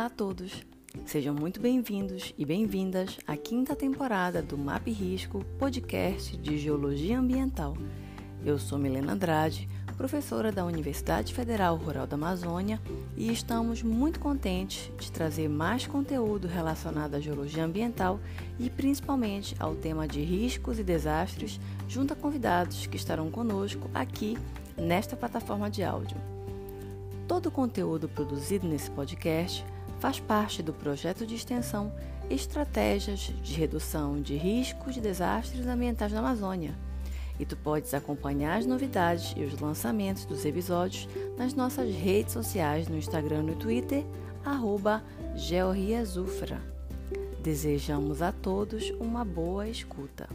Olá 0.00 0.06
a 0.06 0.08
todos! 0.08 0.66
Sejam 1.04 1.34
muito 1.34 1.60
bem-vindos 1.60 2.32
e 2.38 2.46
bem-vindas 2.46 3.18
à 3.26 3.36
quinta 3.36 3.76
temporada 3.76 4.40
do 4.40 4.56
MAP 4.56 4.88
Risco, 4.88 5.44
podcast 5.58 6.38
de 6.38 6.56
Geologia 6.56 7.18
Ambiental. 7.18 7.76
Eu 8.42 8.58
sou 8.58 8.78
Milena 8.78 9.12
Andrade, 9.12 9.68
professora 9.98 10.50
da 10.50 10.64
Universidade 10.64 11.34
Federal 11.34 11.76
Rural 11.76 12.06
da 12.06 12.16
Amazônia, 12.16 12.80
e 13.14 13.30
estamos 13.30 13.82
muito 13.82 14.20
contentes 14.20 14.90
de 14.98 15.12
trazer 15.12 15.50
mais 15.50 15.86
conteúdo 15.86 16.48
relacionado 16.48 17.16
à 17.16 17.20
geologia 17.20 17.66
ambiental 17.66 18.18
e 18.58 18.70
principalmente 18.70 19.54
ao 19.58 19.74
tema 19.74 20.08
de 20.08 20.22
riscos 20.22 20.78
e 20.78 20.82
desastres, 20.82 21.60
junto 21.86 22.14
a 22.14 22.16
convidados 22.16 22.86
que 22.86 22.96
estarão 22.96 23.30
conosco 23.30 23.90
aqui 23.92 24.38
nesta 24.78 25.14
plataforma 25.14 25.68
de 25.68 25.84
áudio. 25.84 26.16
Todo 27.28 27.50
o 27.50 27.52
conteúdo 27.52 28.08
produzido 28.08 28.66
nesse 28.66 28.90
podcast 28.90 29.62
faz 30.00 30.18
parte 30.18 30.62
do 30.62 30.72
projeto 30.72 31.26
de 31.26 31.34
extensão 31.34 31.92
Estratégias 32.30 33.20
de 33.42 33.54
Redução 33.54 34.20
de 34.20 34.34
Riscos 34.34 34.94
de 34.94 35.00
Desastres 35.00 35.66
Ambientais 35.66 36.10
na 36.12 36.20
Amazônia. 36.20 36.74
E 37.38 37.44
tu 37.44 37.56
podes 37.56 37.92
acompanhar 37.92 38.58
as 38.58 38.66
novidades 38.66 39.34
e 39.36 39.44
os 39.44 39.60
lançamentos 39.60 40.24
dos 40.24 40.44
episódios 40.44 41.06
nas 41.36 41.54
nossas 41.54 41.94
redes 41.94 42.32
sociais 42.32 42.88
no 42.88 42.96
Instagram 42.96 43.40
e 43.40 43.46
no 43.46 43.56
Twitter, 43.56 44.04
arroba 44.44 45.02
Georriazufra. 45.36 46.60
Desejamos 47.42 48.22
a 48.22 48.32
todos 48.32 48.90
uma 49.00 49.24
boa 49.24 49.68
escuta. 49.68 50.28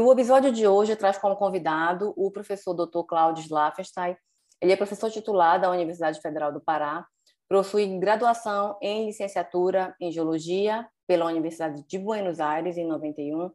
O 0.00 0.12
episódio 0.12 0.52
de 0.52 0.66
hoje 0.66 0.96
traz 0.96 1.18
como 1.18 1.36
convidado 1.36 2.14
o 2.16 2.30
professor 2.30 2.72
Dr. 2.72 3.02
Cláudio 3.06 3.44
Slaffenstein, 3.44 4.16
ele 4.60 4.72
é 4.72 4.76
professor 4.76 5.10
titular 5.10 5.60
da 5.60 5.70
Universidade 5.70 6.20
Federal 6.20 6.52
do 6.52 6.60
Pará, 6.60 7.06
possui 7.48 7.98
graduação 7.98 8.76
em 8.82 9.06
licenciatura 9.06 9.94
em 10.00 10.12
Geologia 10.12 10.86
pela 11.06 11.26
Universidade 11.26 11.82
de 11.86 11.98
Buenos 11.98 12.40
Aires, 12.40 12.76
em 12.76 12.86
91, 12.86 13.50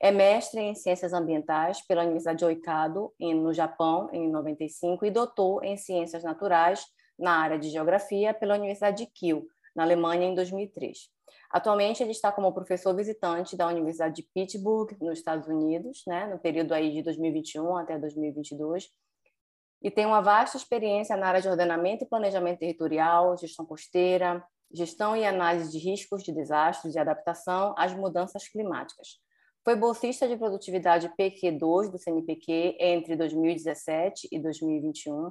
é 0.00 0.10
mestre 0.10 0.60
em 0.60 0.74
Ciências 0.74 1.12
Ambientais 1.12 1.80
pela 1.86 2.02
Universidade 2.02 2.38
de 2.38 2.44
Oikado, 2.44 3.12
no 3.18 3.52
Japão, 3.52 4.08
em 4.12 4.30
95, 4.30 5.04
e 5.06 5.10
doutor 5.10 5.64
em 5.64 5.76
Ciências 5.76 6.22
Naturais 6.22 6.84
na 7.18 7.38
área 7.38 7.58
de 7.58 7.70
Geografia 7.70 8.34
pela 8.34 8.54
Universidade 8.54 9.04
de 9.04 9.10
Kiel, 9.10 9.46
na 9.74 9.82
Alemanha, 9.82 10.26
em 10.26 10.34
2003. 10.34 11.08
Atualmente, 11.50 12.02
ele 12.02 12.10
está 12.10 12.32
como 12.32 12.52
professor 12.52 12.94
visitante 12.94 13.56
da 13.56 13.68
Universidade 13.68 14.16
de 14.16 14.28
Pittsburgh, 14.34 14.90
nos 15.00 15.18
Estados 15.18 15.46
Unidos, 15.48 16.02
né, 16.06 16.26
no 16.26 16.38
período 16.38 16.72
aí 16.72 16.92
de 16.92 17.02
2021 17.02 17.76
até 17.76 17.98
2022, 17.98 18.90
e 19.84 19.90
tem 19.90 20.06
uma 20.06 20.22
vasta 20.22 20.56
experiência 20.56 21.14
na 21.14 21.28
área 21.28 21.42
de 21.42 21.48
ordenamento 21.48 22.02
e 22.04 22.08
planejamento 22.08 22.60
territorial, 22.60 23.36
gestão 23.36 23.66
costeira, 23.66 24.42
gestão 24.72 25.14
e 25.14 25.26
análise 25.26 25.70
de 25.70 25.78
riscos 25.78 26.22
de 26.22 26.32
desastres 26.32 26.94
e 26.94 26.98
adaptação 26.98 27.74
às 27.76 27.94
mudanças 27.94 28.48
climáticas. 28.48 29.18
Foi 29.62 29.76
bolsista 29.76 30.26
de 30.26 30.38
produtividade 30.38 31.12
PQ2 31.20 31.90
do 31.90 31.98
CNPq 31.98 32.78
entre 32.80 33.14
2017 33.14 34.26
e 34.32 34.40
2021. 34.40 35.30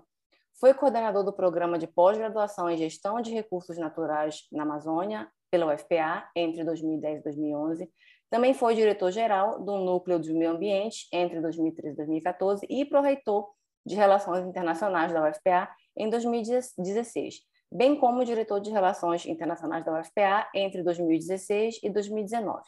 Foi 0.60 0.72
coordenador 0.76 1.24
do 1.24 1.34
programa 1.34 1.80
de 1.80 1.88
pós-graduação 1.88 2.70
em 2.70 2.78
gestão 2.78 3.20
de 3.22 3.34
recursos 3.34 3.76
naturais 3.80 4.48
na 4.52 4.62
Amazônia 4.62 5.28
pela 5.50 5.74
UFPA 5.74 6.30
entre 6.36 6.64
2010 6.64 7.22
e 7.22 7.24
2011. 7.24 7.92
Também 8.30 8.54
foi 8.54 8.76
diretor-geral 8.76 9.64
do 9.64 9.78
Núcleo 9.80 10.20
do 10.20 10.34
Meio 10.36 10.52
Ambiente 10.52 11.08
entre 11.12 11.42
2013 11.42 11.94
e 11.94 11.98
2014 11.98 12.68
e 12.70 12.86
pró-reitor 12.86 13.50
de 13.86 13.96
Relações 13.96 14.46
Internacionais 14.46 15.12
da 15.12 15.30
UFPA 15.30 15.70
em 15.98 16.10
2016, 16.10 17.42
bem 17.72 17.96
como 18.00 18.24
diretor 18.24 18.60
de 18.60 18.72
Relações 18.72 19.26
Internacionais 19.26 19.84
da 19.86 20.00
UFPA 20.00 20.48
entre 20.54 20.84
2016 20.84 21.80
e 21.84 21.90
2019. 21.90 22.62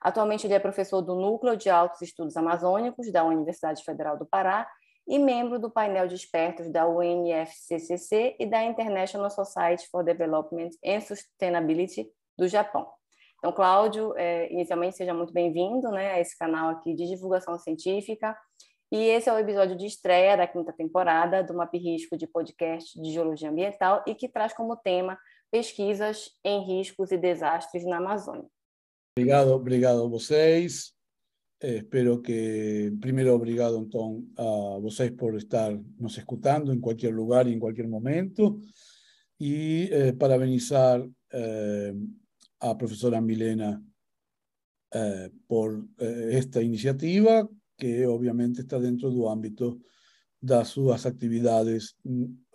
Atualmente, 0.00 0.46
ele 0.46 0.54
é 0.54 0.58
professor 0.58 1.00
do 1.00 1.14
Núcleo 1.14 1.56
de 1.56 1.70
Altos 1.70 2.02
Estudos 2.02 2.36
Amazônicos 2.36 3.10
da 3.12 3.24
Universidade 3.24 3.84
Federal 3.84 4.18
do 4.18 4.26
Pará 4.26 4.68
e 5.06 5.18
membro 5.18 5.58
do 5.58 5.70
painel 5.70 6.08
de 6.08 6.14
expertos 6.14 6.68
da 6.68 6.86
UNFCCC 6.88 8.36
e 8.38 8.46
da 8.46 8.64
International 8.64 9.30
Society 9.30 9.88
for 9.90 10.04
Development 10.04 10.70
and 10.84 11.00
Sustainability 11.00 12.08
do 12.36 12.48
Japão. 12.48 12.88
Então, 13.38 13.52
Cláudio, 13.52 14.14
é, 14.16 14.52
inicialmente 14.52 14.96
seja 14.96 15.12
muito 15.12 15.32
bem-vindo 15.32 15.90
né, 15.90 16.12
a 16.12 16.20
esse 16.20 16.36
canal 16.38 16.70
aqui 16.70 16.94
de 16.94 17.06
divulgação 17.06 17.58
científica 17.58 18.36
e 18.92 19.08
esse 19.08 19.26
é 19.26 19.32
o 19.32 19.38
episódio 19.38 19.74
de 19.74 19.86
estreia 19.86 20.36
da 20.36 20.46
quinta 20.46 20.70
temporada 20.70 21.42
do 21.42 21.54
Map 21.54 21.72
Risco 21.74 22.14
de 22.14 22.26
podcast 22.26 23.00
de 23.00 23.10
Geologia 23.10 23.48
Ambiental 23.48 24.04
e 24.06 24.14
que 24.14 24.28
traz 24.28 24.52
como 24.52 24.76
tema 24.76 25.18
pesquisas 25.50 26.32
em 26.44 26.62
riscos 26.62 27.10
e 27.10 27.16
desastres 27.16 27.86
na 27.86 27.96
Amazônia. 27.96 28.44
Obrigado, 29.16 29.52
obrigado 29.52 30.04
a 30.04 30.06
vocês. 30.06 30.92
Eh, 31.62 31.76
espero 31.76 32.20
que, 32.20 32.92
primeiro, 33.00 33.32
obrigado 33.32 33.78
então 33.78 34.26
a 34.36 34.78
vocês 34.78 35.10
por 35.10 35.36
estar 35.36 35.72
nos 35.98 36.18
escutando 36.18 36.70
em 36.70 36.78
qualquer 36.78 37.14
lugar 37.14 37.46
e 37.46 37.54
em 37.54 37.58
qualquer 37.58 37.88
momento. 37.88 38.60
E 39.40 39.88
eh, 39.90 40.12
parabenizar 40.12 41.02
eh, 41.32 41.94
a 42.60 42.74
professora 42.74 43.22
Milena 43.22 43.82
eh, 44.92 45.30
por 45.48 45.82
eh, 45.98 46.36
esta 46.36 46.60
iniciativa 46.60 47.48
que 47.76 48.06
obviamente 48.06 48.60
está 48.60 48.78
dentro 48.78 49.10
do 49.10 49.28
ámbito 49.28 49.80
das 50.40 50.68
suas 50.68 51.06
actividades 51.06 51.96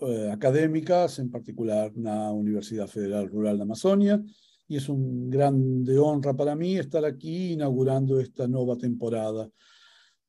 eh, 0.01 0.29
académicas, 0.31 1.19
en 1.19 1.31
particular 1.31 1.91
na 1.95 2.31
Universidade 2.33 2.91
Federal 2.91 3.28
Rural 3.28 3.57
da 3.57 3.63
Amazônia, 3.63 4.22
e 4.69 4.75
é 4.75 4.91
um 4.91 5.29
grande 5.29 5.97
honra 5.97 6.33
para 6.33 6.53
mim 6.55 6.75
estar 6.75 7.05
aqui 7.05 7.53
inaugurando 7.53 8.19
esta 8.19 8.45
nova 8.47 8.75
temporada 8.78 9.50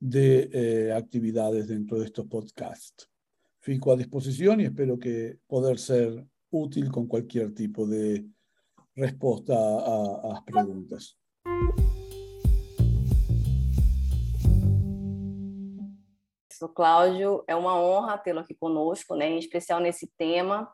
de 0.01 0.49
eh, 0.53 0.93
actividades 0.93 1.67
dentro 1.67 1.99
destes 1.99 2.25
podcasts. 2.27 3.09
Fico 3.61 3.91
à 3.91 3.97
disposição 3.97 4.61
e 4.61 4.65
espero 4.65 4.97
que 4.97 5.39
poder 5.49 5.79
ser 5.79 6.25
útil 6.53 6.91
com 6.93 7.09
qualquer 7.09 7.51
tipo 7.53 7.87
de 7.87 8.25
resposta 8.95 9.55
às 10.33 10.41
perguntas. 10.45 11.17
Professor 16.59 16.69
Cláudio. 16.69 17.45
É 17.47 17.55
uma 17.55 17.81
honra 17.81 18.19
tê-lo 18.19 18.41
aqui 18.41 18.55
conosco, 18.55 19.15
né, 19.15 19.29
em 19.29 19.39
especial 19.39 19.81
nesse 19.81 20.11
tema, 20.19 20.69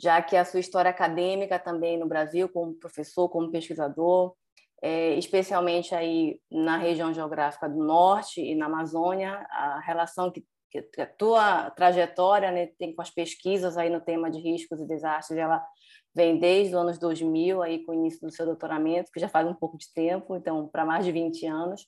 já 0.00 0.22
que 0.22 0.36
a 0.36 0.44
sua 0.44 0.60
história 0.60 0.90
acadêmica 0.90 1.58
também 1.58 1.98
no 1.98 2.06
Brasil, 2.06 2.48
como 2.48 2.74
professor, 2.74 3.28
como 3.28 3.50
pesquisador, 3.50 4.34
é, 4.82 5.14
especialmente 5.14 5.94
aí 5.94 6.38
na 6.50 6.76
região 6.76 7.12
geográfica 7.12 7.68
do 7.68 7.82
Norte 7.82 8.40
e 8.40 8.54
na 8.54 8.66
Amazônia, 8.66 9.46
a 9.50 9.80
relação 9.80 10.30
que, 10.30 10.44
que 10.70 11.00
a 11.00 11.06
tua 11.06 11.70
trajetória 11.70 12.50
né, 12.52 12.68
tem 12.78 12.94
com 12.94 13.02
as 13.02 13.10
pesquisas 13.10 13.76
aí 13.76 13.90
no 13.90 14.00
tema 14.00 14.30
de 14.30 14.38
riscos 14.38 14.80
e 14.80 14.86
desastres, 14.86 15.38
ela 15.38 15.64
vem 16.14 16.38
desde 16.38 16.74
os 16.74 16.80
anos 16.80 16.98
2000, 16.98 17.62
aí 17.62 17.84
com 17.84 17.92
o 17.92 17.94
início 17.94 18.20
do 18.20 18.30
seu 18.30 18.46
doutoramento, 18.46 19.10
que 19.12 19.20
já 19.20 19.28
faz 19.28 19.46
um 19.46 19.54
pouco 19.54 19.76
de 19.76 19.92
tempo, 19.92 20.36
então 20.36 20.68
para 20.68 20.84
mais 20.84 21.04
de 21.04 21.12
20 21.12 21.46
anos. 21.46 21.86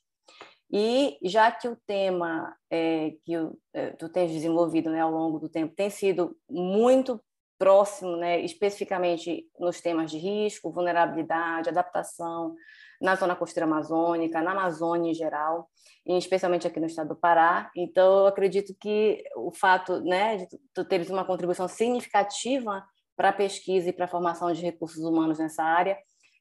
E 0.70 1.18
já 1.22 1.50
que 1.50 1.66
o 1.66 1.76
tema 1.86 2.54
é, 2.70 3.12
que 3.24 3.32
é, 3.72 3.90
tu 3.92 4.08
tens 4.08 4.30
desenvolvido 4.30 4.90
né, 4.90 5.00
ao 5.00 5.10
longo 5.10 5.38
do 5.38 5.48
tempo 5.48 5.74
tem 5.74 5.88
sido 5.88 6.36
muito 6.48 7.20
próximo, 7.58 8.16
né, 8.16 8.40
especificamente 8.40 9.46
nos 9.58 9.80
temas 9.80 10.10
de 10.10 10.18
risco, 10.18 10.70
vulnerabilidade, 10.70 11.68
adaptação, 11.68 12.54
na 13.00 13.16
zona 13.16 13.34
costeira 13.34 13.66
amazônica, 13.66 14.42
na 14.42 14.52
Amazônia 14.52 15.10
em 15.10 15.14
geral, 15.14 15.68
e 16.06 16.16
especialmente 16.16 16.66
aqui 16.66 16.80
no 16.80 16.86
estado 16.86 17.08
do 17.08 17.16
Pará. 17.16 17.70
Então, 17.76 18.20
eu 18.20 18.26
acredito 18.26 18.74
que 18.80 19.22
o 19.36 19.50
fato 19.52 20.00
né, 20.02 20.36
de 20.36 20.48
tu 20.74 20.84
teres 20.84 21.08
uma 21.10 21.24
contribuição 21.24 21.68
significativa 21.68 22.84
para 23.16 23.30
a 23.30 23.32
pesquisa 23.32 23.88
e 23.88 23.92
para 23.92 24.04
a 24.04 24.08
formação 24.08 24.52
de 24.52 24.62
recursos 24.62 25.02
humanos 25.02 25.38
nessa 25.38 25.62
área 25.62 25.96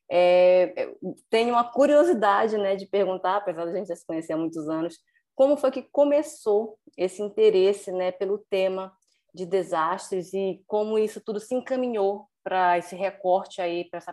é, 0.10 0.94
tenho 1.30 1.50
uma 1.50 1.64
curiosidade 1.64 2.58
né, 2.58 2.76
de 2.76 2.86
perguntar, 2.86 3.38
apesar 3.38 3.66
de 3.66 3.72
a 3.72 3.76
gente 3.76 3.88
já 3.88 3.96
se 3.96 4.06
conhecer 4.06 4.34
há 4.34 4.38
muitos 4.38 4.70
anos, 4.70 4.98
como 5.36 5.58
foi 5.58 5.72
que 5.72 5.84
começou 5.84 6.80
esse 6.98 7.22
interesse 7.22 7.92
né, 7.92 8.12
pelo 8.12 8.40
tema 8.50 8.92
de 9.34 9.46
desastres 9.46 10.34
e 10.34 10.64
como 10.66 10.98
isso 10.98 11.22
tudo 11.22 11.40
se 11.40 11.54
encaminhou 11.54 12.28
para 12.44 12.78
esse 12.78 12.96
recorte 12.96 13.62
aí, 13.62 13.88
para 13.90 14.06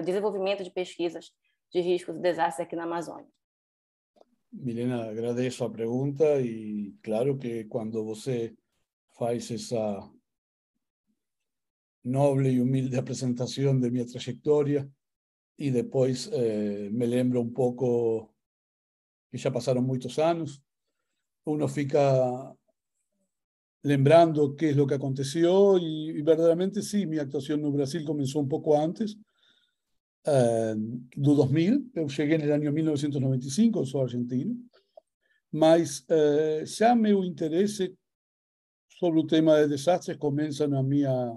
o 0.00 0.02
desenvolvimento 0.02 0.64
de 0.64 0.70
pesquisas 0.70 1.30
de 1.72 1.80
riscos 1.80 2.16
e 2.16 2.20
desastres 2.20 2.66
aqui 2.66 2.76
na 2.76 2.82
Amazônia. 2.82 3.28
Milena, 4.52 5.08
agradeço 5.08 5.64
a 5.64 5.70
pergunta 5.70 6.40
e 6.40 6.94
claro 7.02 7.38
que 7.38 7.64
quando 7.64 8.04
você 8.04 8.54
faz 9.16 9.50
essa 9.50 10.10
noble 12.04 12.50
y 12.50 12.58
humilde 12.58 13.02
presentación 13.02 13.80
de 13.80 13.90
mi 13.90 14.04
trayectoria 14.04 14.88
y 15.56 15.70
después 15.70 16.30
eh, 16.32 16.90
me 16.92 17.06
lembro 17.06 17.40
un 17.40 17.52
poco 17.52 18.34
que 19.30 19.38
ya 19.38 19.52
pasaron 19.52 19.84
muchos 19.84 20.18
años. 20.18 20.62
Uno 21.44 21.68
fica 21.68 22.54
lembrando 23.82 24.54
qué 24.56 24.70
es 24.70 24.76
lo 24.76 24.86
que 24.86 24.94
aconteció 24.94 25.78
y, 25.78 26.20
verdaderamente 26.22 26.82
sí, 26.82 27.06
mi 27.06 27.18
actuación 27.18 27.64
en 27.64 27.72
Brasil 27.72 28.04
comenzó 28.04 28.38
un 28.38 28.48
poco 28.48 28.78
antes, 28.78 29.16
uh, 30.26 30.76
do 31.16 31.34
2000, 31.34 31.90
eu 31.94 32.08
cheguei 32.08 32.38
no 32.38 32.52
ano 32.52 32.72
1995, 32.72 33.80
eu 33.80 33.86
sou 33.86 34.02
argentino, 34.02 34.56
mas 35.50 36.06
uh, 36.10 36.64
já 36.64 36.94
meu 36.94 37.22
sobre 38.88 39.18
o 39.18 39.26
tema 39.26 39.60
de 39.62 39.68
desastres 39.68 40.16
começa 40.16 40.68
na 40.68 40.80
minha 40.80 41.36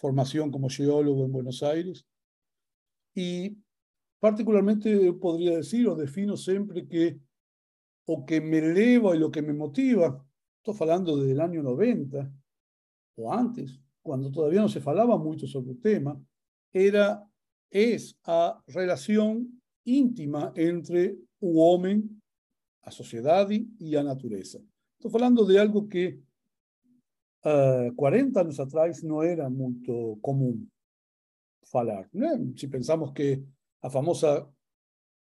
formación 0.00 0.50
como 0.50 0.68
geólogo 0.68 1.24
en 1.24 1.32
Buenos 1.32 1.62
Aires 1.62 2.06
y 3.14 3.56
particularmente 4.18 5.12
podría 5.14 5.56
decir 5.56 5.88
o 5.88 5.94
defino 5.94 6.36
siempre 6.36 6.86
que 6.88 7.18
o 8.06 8.24
que 8.24 8.40
me 8.40 8.58
eleva 8.58 9.14
y 9.14 9.18
lo 9.18 9.30
que 9.30 9.42
me 9.42 9.52
motiva 9.52 10.24
Estoy 10.62 10.76
hablando 10.78 11.16
desde 11.16 11.32
el 11.32 11.40
año 11.40 11.62
90 11.62 12.30
o 13.16 13.32
antes, 13.32 13.80
cuando 14.02 14.30
todavía 14.30 14.60
no 14.60 14.68
se 14.68 14.80
falaba 14.80 15.16
mucho 15.16 15.46
sobre 15.46 15.72
el 15.72 15.80
tema, 15.80 16.20
era, 16.70 17.26
es 17.70 18.18
a 18.24 18.62
relación 18.66 19.62
íntima 19.84 20.52
entre 20.54 21.16
un 21.40 21.54
hombre, 21.56 22.02
a 22.82 22.90
sociedad 22.90 23.48
y 23.50 23.96
a 23.96 24.02
naturaleza. 24.02 24.58
Estoy 24.98 25.10
hablando 25.14 25.46
de 25.46 25.58
algo 25.58 25.88
que 25.88 26.20
40 27.42 28.40
años 28.40 28.60
atrás 28.60 29.02
no 29.02 29.22
era 29.22 29.48
muy 29.48 29.82
común 30.20 30.70
falar. 31.62 32.08
Si 32.56 32.66
pensamos 32.66 33.12
que 33.12 33.42
la 33.82 33.90
famosa 33.90 34.48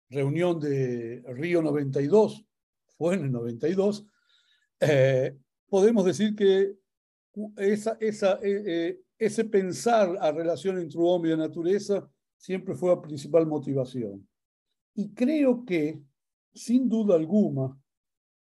reunión 0.09 0.59
de 0.59 1.23
Río 1.27 1.61
92 1.61 2.45
fue 2.97 3.15
en 3.15 3.25
el 3.25 3.31
92, 3.31 4.05
eh, 4.79 5.35
podemos 5.67 6.05
decir 6.05 6.35
que 6.35 6.75
eh, 7.57 7.79
eh, 8.41 9.01
ese 9.17 9.45
pensar 9.45 10.17
a 10.19 10.31
relación 10.31 10.79
entre 10.79 10.99
hombre 11.01 11.33
y 11.33 11.37
naturaleza 11.37 12.09
siempre 12.37 12.75
fue 12.75 12.95
la 12.95 13.01
principal 13.01 13.45
motivación. 13.45 14.27
Y 14.95 15.13
creo 15.13 15.63
que, 15.65 16.01
sin 16.53 16.87
duda 16.89 17.15
alguna, 17.15 17.77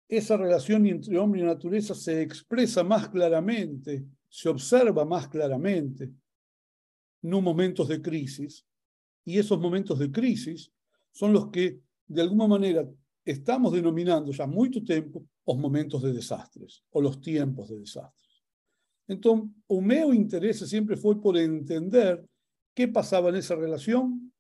esa 0.10 0.36
relación 0.36 0.88
entre 0.88 1.18
hombre 1.20 1.42
y 1.42 1.44
naturaleza 1.44 1.94
se 1.94 2.24
expresa 2.24 2.84
más 2.84 3.10
claramente, 3.10 4.06
se 4.28 4.50
observa 4.50 5.06
más 5.06 5.28
claramente 5.28 6.12
en 7.22 7.30
momentos 7.44 7.88
de 7.88 8.02
crisis. 8.02 8.66
Y 9.24 9.38
esos 9.38 9.60
momentos 9.60 10.00
de 10.00 10.12
crisis 10.12 10.72
son 11.12 11.32
los 11.32 11.50
que, 11.52 11.80
de 12.08 12.22
alguna 12.22 12.48
manera, 12.48 12.90
estamos 13.24 13.72
denominando 13.72 14.32
ya 14.32 14.48
mucho 14.48 14.84
tiempo 14.84 15.24
los 15.46 15.58
momentos 15.58 16.02
de 16.02 16.12
desastres 16.12 16.84
o 16.90 17.02
los 17.02 17.22
tiempos 17.22 17.70
de 17.70 17.80
desastres. 17.80 18.44
Entonces, 19.08 19.50
o 19.68 19.82
meu 19.82 20.14
interés 20.14 20.60
siempre 20.68 20.98
fue 20.98 21.22
por 21.22 21.38
entender 21.38 22.26
qué 22.74 22.88
pasaba 22.88 23.30
en 23.30 23.36
esa 23.36 23.56
relación 23.56 24.34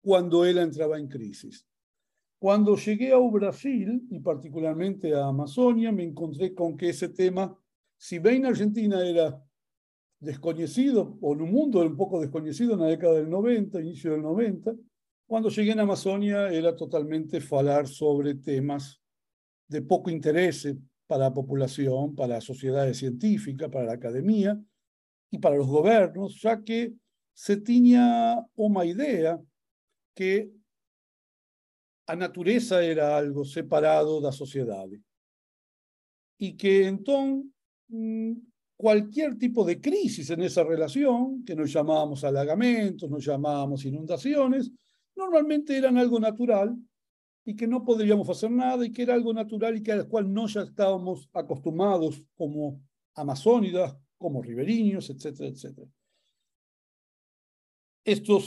cuando 0.00 0.44
él 0.44 0.58
entraba 0.58 0.98
en 0.98 1.06
crisis. 1.06 1.66
Cuando 2.38 2.76
llegué 2.76 3.12
a 3.12 3.18
Brasil, 3.18 4.06
y 4.10 4.20
particularmente 4.20 5.12
a 5.12 5.26
Amazonia, 5.26 5.90
me 5.90 6.04
encontré 6.04 6.54
con 6.54 6.76
que 6.76 6.90
ese 6.90 7.08
tema, 7.08 7.58
si 7.96 8.20
bien 8.20 8.36
en 8.36 8.46
Argentina 8.46 9.04
era 9.04 9.42
desconocido, 10.20 11.18
o 11.20 11.34
en 11.34 11.42
un 11.42 11.50
mundo 11.50 11.80
era 11.80 11.90
un 11.90 11.96
poco 11.96 12.20
desconocido 12.20 12.74
en 12.74 12.80
la 12.80 12.86
década 12.86 13.14
del 13.14 13.28
90, 13.28 13.80
inicio 13.80 14.12
del 14.12 14.22
90, 14.22 14.72
cuando 15.26 15.48
llegué 15.48 15.72
en 15.72 15.80
Amazonia 15.80 16.48
era 16.48 16.74
totalmente 16.76 17.40
falar 17.40 17.88
sobre 17.88 18.36
temas 18.36 19.00
de 19.66 19.82
poco 19.82 20.08
interés 20.08 20.74
para 21.06 21.24
la 21.24 21.34
población, 21.34 22.14
para 22.14 22.34
la 22.34 22.40
sociedad 22.40 22.90
científica, 22.92 23.68
para 23.68 23.84
la 23.84 23.92
academia 23.94 24.58
y 25.30 25.38
para 25.38 25.56
los 25.56 25.66
gobiernos, 25.66 26.40
ya 26.40 26.62
que 26.62 26.94
se 27.34 27.56
tenía 27.56 28.44
una 28.54 28.84
idea 28.84 29.40
que 30.14 30.50
la 32.08 32.16
naturaleza 32.16 32.82
era 32.82 33.18
algo 33.18 33.44
separado 33.44 34.16
de 34.16 34.22
la 34.22 34.32
sociedad 34.32 34.86
y 36.38 36.56
que 36.56 36.86
entonces 36.86 37.50
mm, 37.88 38.32
cualquier 38.76 39.36
tipo 39.36 39.64
de 39.64 39.80
crisis 39.80 40.30
en 40.30 40.42
esa 40.42 40.64
relación, 40.64 41.44
que 41.44 41.54
nos 41.54 41.72
llamábamos 41.72 42.24
halagamientos, 42.24 43.10
nos 43.10 43.24
llamábamos 43.24 43.84
inundaciones, 43.84 44.70
normalmente 45.16 45.76
eran 45.76 45.98
algo 45.98 46.18
natural 46.18 46.76
y 47.44 47.56
que 47.56 47.66
no 47.66 47.84
podríamos 47.84 48.28
hacer 48.28 48.50
nada 48.50 48.86
y 48.86 48.92
que 48.92 49.02
era 49.02 49.14
algo 49.14 49.34
natural 49.34 49.76
y 49.76 49.82
que 49.82 49.92
al 49.92 50.08
cual 50.08 50.32
no 50.32 50.46
ya 50.46 50.62
estábamos 50.62 51.28
acostumbrados 51.32 52.22
como 52.36 52.80
amazónidas, 53.14 53.96
como 54.16 54.42
riberiños, 54.42 55.10
etcétera, 55.10 55.48
etcétera. 55.48 55.88
Esto 58.08 58.40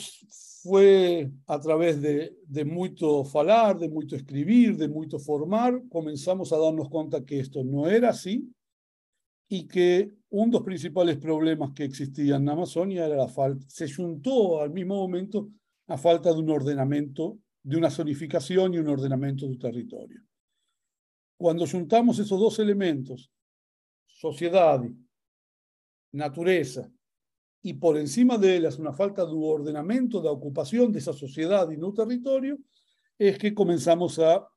fue 0.63 1.31
a 1.45 1.59
través 1.59 2.01
de, 2.01 2.35
de 2.47 2.65
mucho 2.65 3.23
falar, 3.23 3.77
de 3.77 3.89
mucho 3.89 4.15
escribir, 4.15 4.75
de 4.75 4.87
mucho 4.87 5.19
formar, 5.19 5.83
comenzamos 5.87 6.51
a 6.51 6.57
darnos 6.57 6.89
cuenta 6.89 7.23
que 7.23 7.39
esto 7.39 7.63
no 7.63 7.87
era 7.87 8.09
así 8.09 8.51
y 9.47 9.67
que 9.67 10.11
uno 10.31 10.47
de 10.47 10.51
los 10.53 10.63
principales 10.63 11.17
problemas 11.17 11.73
que 11.73 11.83
existían 11.83 12.41
en 12.41 12.49
Amazonia 12.49 13.05
era 13.05 13.15
la 13.15 13.27
falta, 13.27 13.63
se 13.69 13.87
juntó 13.87 14.61
al 14.61 14.71
mismo 14.71 14.95
momento 14.95 15.51
a 15.85 15.95
falta 15.95 16.33
de 16.33 16.39
un 16.39 16.49
ordenamiento, 16.49 17.37
de 17.61 17.77
una 17.77 17.91
zonificación 17.91 18.73
y 18.73 18.79
un 18.79 18.87
ordenamiento 18.87 19.45
del 19.45 19.59
territorio. 19.59 20.23
Cuando 21.37 21.67
juntamos 21.67 22.17
esos 22.17 22.39
dos 22.39 22.57
elementos, 22.57 23.31
sociedad, 24.07 24.81
naturaleza, 26.13 26.91
y 27.63 27.73
por 27.73 27.97
encima 27.97 28.37
de 28.37 28.57
ellas 28.57 28.79
una 28.79 28.93
falta 28.93 29.25
de 29.25 29.33
ordenamiento, 29.33 30.21
de 30.21 30.29
ocupación 30.29 30.91
de 30.91 30.99
esa 30.99 31.13
sociedad 31.13 31.69
y 31.69 31.77
no 31.77 31.93
territorio, 31.93 32.57
es 33.17 33.37
que 33.37 33.53
comenzamos 33.53 34.17
a 34.19 34.47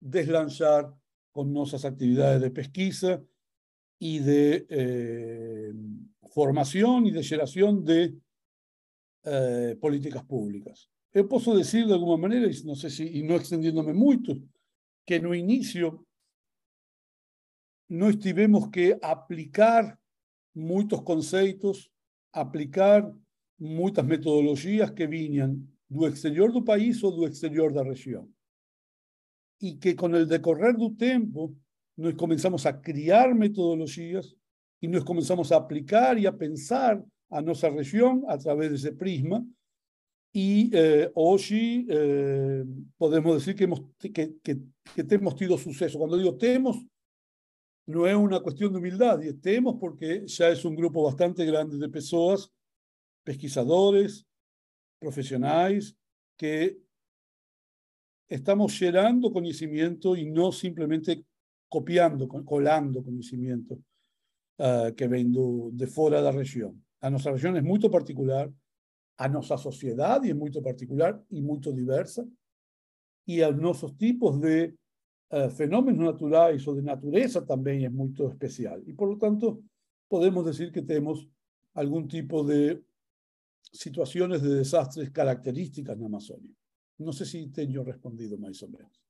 deslanzar 0.00 0.94
con 1.30 1.52
nuestras 1.52 1.84
actividades 1.84 2.40
de 2.40 2.50
pesquisa 2.50 3.22
y 3.98 4.20
de 4.20 4.66
eh, 4.70 5.72
formación 6.30 7.06
y 7.06 7.10
de 7.10 7.22
generación 7.22 7.84
de 7.84 8.14
eh, 9.24 9.76
políticas 9.80 10.24
públicas. 10.24 10.88
Yo 11.12 11.28
puedo 11.28 11.56
decir 11.56 11.86
de 11.86 11.94
alguna 11.94 12.20
manera, 12.20 12.46
y 12.46 12.62
no 12.64 12.74
sé 12.74 12.90
si, 12.90 13.18
y 13.18 13.22
no 13.22 13.36
extendiéndome 13.36 13.92
mucho, 13.92 14.34
que 15.04 15.16
en 15.16 15.26
un 15.26 15.34
inicio 15.34 16.06
no 17.88 18.08
estivemos 18.08 18.70
que 18.70 18.98
aplicar 19.00 19.98
muchos 20.54 21.02
conceptos, 21.02 21.90
aplicar 22.32 23.12
muchas 23.58 24.04
metodologías 24.04 24.92
que 24.92 25.06
vinían 25.06 25.68
del 25.88 26.10
exterior 26.10 26.52
del 26.52 26.64
país 26.64 27.02
o 27.02 27.10
del 27.10 27.28
exterior 27.28 27.72
de 27.72 27.76
la 27.76 27.88
región. 27.88 28.34
Y 29.58 29.78
que 29.78 29.96
con 29.96 30.14
el 30.14 30.28
decorrer 30.28 30.76
del 30.76 30.96
tiempo 30.96 31.54
nos 31.96 32.14
comenzamos 32.14 32.66
a 32.66 32.80
criar 32.80 33.34
metodologías 33.34 34.36
y 34.80 34.88
nos 34.88 35.04
comenzamos 35.04 35.50
a 35.52 35.56
aplicar 35.56 36.18
y 36.18 36.26
a 36.26 36.36
pensar 36.36 37.02
a 37.30 37.40
nuestra 37.40 37.70
región 37.70 38.24
a 38.28 38.36
través 38.36 38.70
de 38.70 38.76
ese 38.76 38.92
prisma. 38.92 39.44
Y 40.32 40.70
eh, 40.74 41.10
hoy 41.14 41.86
eh, 41.88 42.64
podemos 42.98 43.36
decir 43.36 43.56
que, 43.56 43.64
hemos, 43.64 43.82
que, 43.98 44.12
que, 44.12 44.34
que 44.42 44.60
hemos 44.94 45.34
tenido 45.34 45.56
suceso. 45.56 45.98
Cuando 45.98 46.18
digo 46.18 46.36
tenemos, 46.36 46.76
no 47.86 48.06
es 48.06 48.16
una 48.16 48.40
cuestión 48.40 48.72
de 48.72 48.78
humildad, 48.78 49.20
y 49.22 49.32
tenemos 49.34 49.76
porque 49.78 50.26
ya 50.26 50.48
es 50.48 50.64
un 50.64 50.74
grupo 50.74 51.04
bastante 51.04 51.44
grande 51.44 51.78
de 51.78 51.88
personas, 51.88 52.50
pesquisadores, 53.22 54.26
profesionales, 54.98 55.96
que 56.36 56.78
estamos 58.28 58.78
llenando 58.78 59.32
conocimiento 59.32 60.16
y 60.16 60.26
no 60.26 60.50
simplemente 60.50 61.24
copiando, 61.68 62.28
colando 62.28 63.04
conocimiento 63.04 63.78
uh, 64.58 64.94
que 64.94 65.06
ven 65.06 65.32
de, 65.72 65.86
fuera 65.86 66.18
de 66.18 66.24
la 66.24 66.32
región. 66.32 66.84
A 67.00 67.10
nuestra 67.10 67.32
región 67.32 67.56
es 67.56 67.62
muy 67.62 67.78
particular, 67.78 68.50
a 69.16 69.28
nuestra 69.28 69.56
sociedad 69.56 70.24
es 70.24 70.34
muy 70.34 70.50
particular 70.50 71.22
y 71.30 71.40
muy 71.40 71.60
diversa, 71.60 72.24
y 73.24 73.42
a 73.42 73.50
nuestros 73.50 73.96
tipos 73.96 74.40
de 74.40 74.74
uh, 75.30 75.50
fenómenos 75.50 76.04
naturales 76.04 76.66
o 76.66 76.74
de 76.74 76.82
naturaleza 76.82 77.44
también 77.44 77.84
es 77.84 77.92
muy 77.92 78.12
especial. 78.30 78.82
Y 78.86 78.92
por 78.92 79.08
lo 79.08 79.18
tanto, 79.18 79.60
podemos 80.08 80.44
decir 80.44 80.72
que 80.72 80.82
tenemos 80.82 81.28
algún 81.74 82.08
tipo 82.08 82.44
de 82.44 82.82
situaciones 83.72 84.42
de 84.42 84.56
desastres 84.56 85.10
características 85.10 85.96
en 85.96 86.04
Amazonia. 86.04 86.54
Não 86.98 87.12
sei 87.12 87.26
se 87.26 87.46
tenho 87.48 87.84
respondido 87.84 88.38
mais 88.38 88.62
ou 88.62 88.70
menos. 88.70 89.06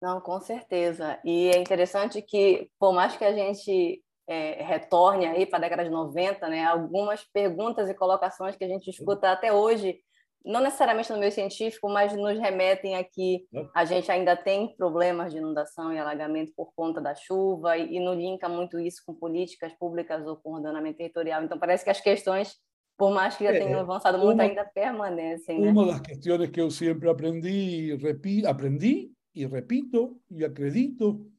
Não, 0.00 0.20
com 0.20 0.40
certeza. 0.40 1.20
E 1.24 1.48
é 1.48 1.58
interessante 1.58 2.22
que, 2.22 2.70
por 2.78 2.94
mais 2.94 3.16
que 3.16 3.24
a 3.24 3.32
gente 3.32 4.02
é, 4.26 4.62
retorne 4.62 5.26
aí 5.26 5.44
para 5.44 5.58
a 5.58 5.62
década 5.62 5.84
de 5.84 5.90
90, 5.90 6.48
né, 6.48 6.64
algumas 6.64 7.24
perguntas 7.24 7.88
e 7.88 7.94
colocações 7.94 8.56
que 8.56 8.64
a 8.64 8.68
gente 8.68 8.88
escuta 8.88 9.32
até 9.32 9.52
hoje 9.52 10.00
não 10.44 10.60
necessariamente 10.60 11.12
no 11.12 11.18
meio 11.18 11.32
científico, 11.32 11.88
mas 11.88 12.16
nos 12.16 12.38
remetem 12.38 12.96
aqui. 12.96 13.46
A 13.74 13.84
gente 13.84 14.10
ainda 14.10 14.36
tem 14.36 14.74
problemas 14.76 15.32
de 15.32 15.38
inundação 15.38 15.92
e 15.92 15.98
alagamento 15.98 16.52
por 16.56 16.72
conta 16.74 17.00
da 17.00 17.14
chuva, 17.14 17.76
e, 17.76 17.96
e 17.96 18.00
não 18.00 18.14
linka 18.14 18.48
muito 18.48 18.78
isso 18.78 19.02
com 19.04 19.14
políticas 19.14 19.72
públicas 19.74 20.26
ou 20.26 20.36
com 20.36 20.54
ordenamento 20.54 20.98
territorial. 20.98 21.42
Então, 21.42 21.58
parece 21.58 21.84
que 21.84 21.90
as 21.90 22.00
questões, 22.00 22.56
por 22.96 23.10
mais 23.10 23.36
que 23.36 23.44
já 23.44 23.52
tenham 23.52 23.80
avançado 23.80 24.18
muito, 24.18 24.34
uma, 24.34 24.44
ainda 24.44 24.64
permanecem. 24.64 25.60
Né? 25.60 25.70
Uma 25.70 25.86
das 25.86 26.00
questões 26.00 26.50
que 26.50 26.60
eu 26.60 26.70
sempre 26.70 27.08
aprendi, 27.08 27.94
repi, 27.96 28.46
aprendi 28.46 29.12
e 29.34 29.46
repito 29.46 30.20
e 30.30 30.44
acredito 30.44 31.30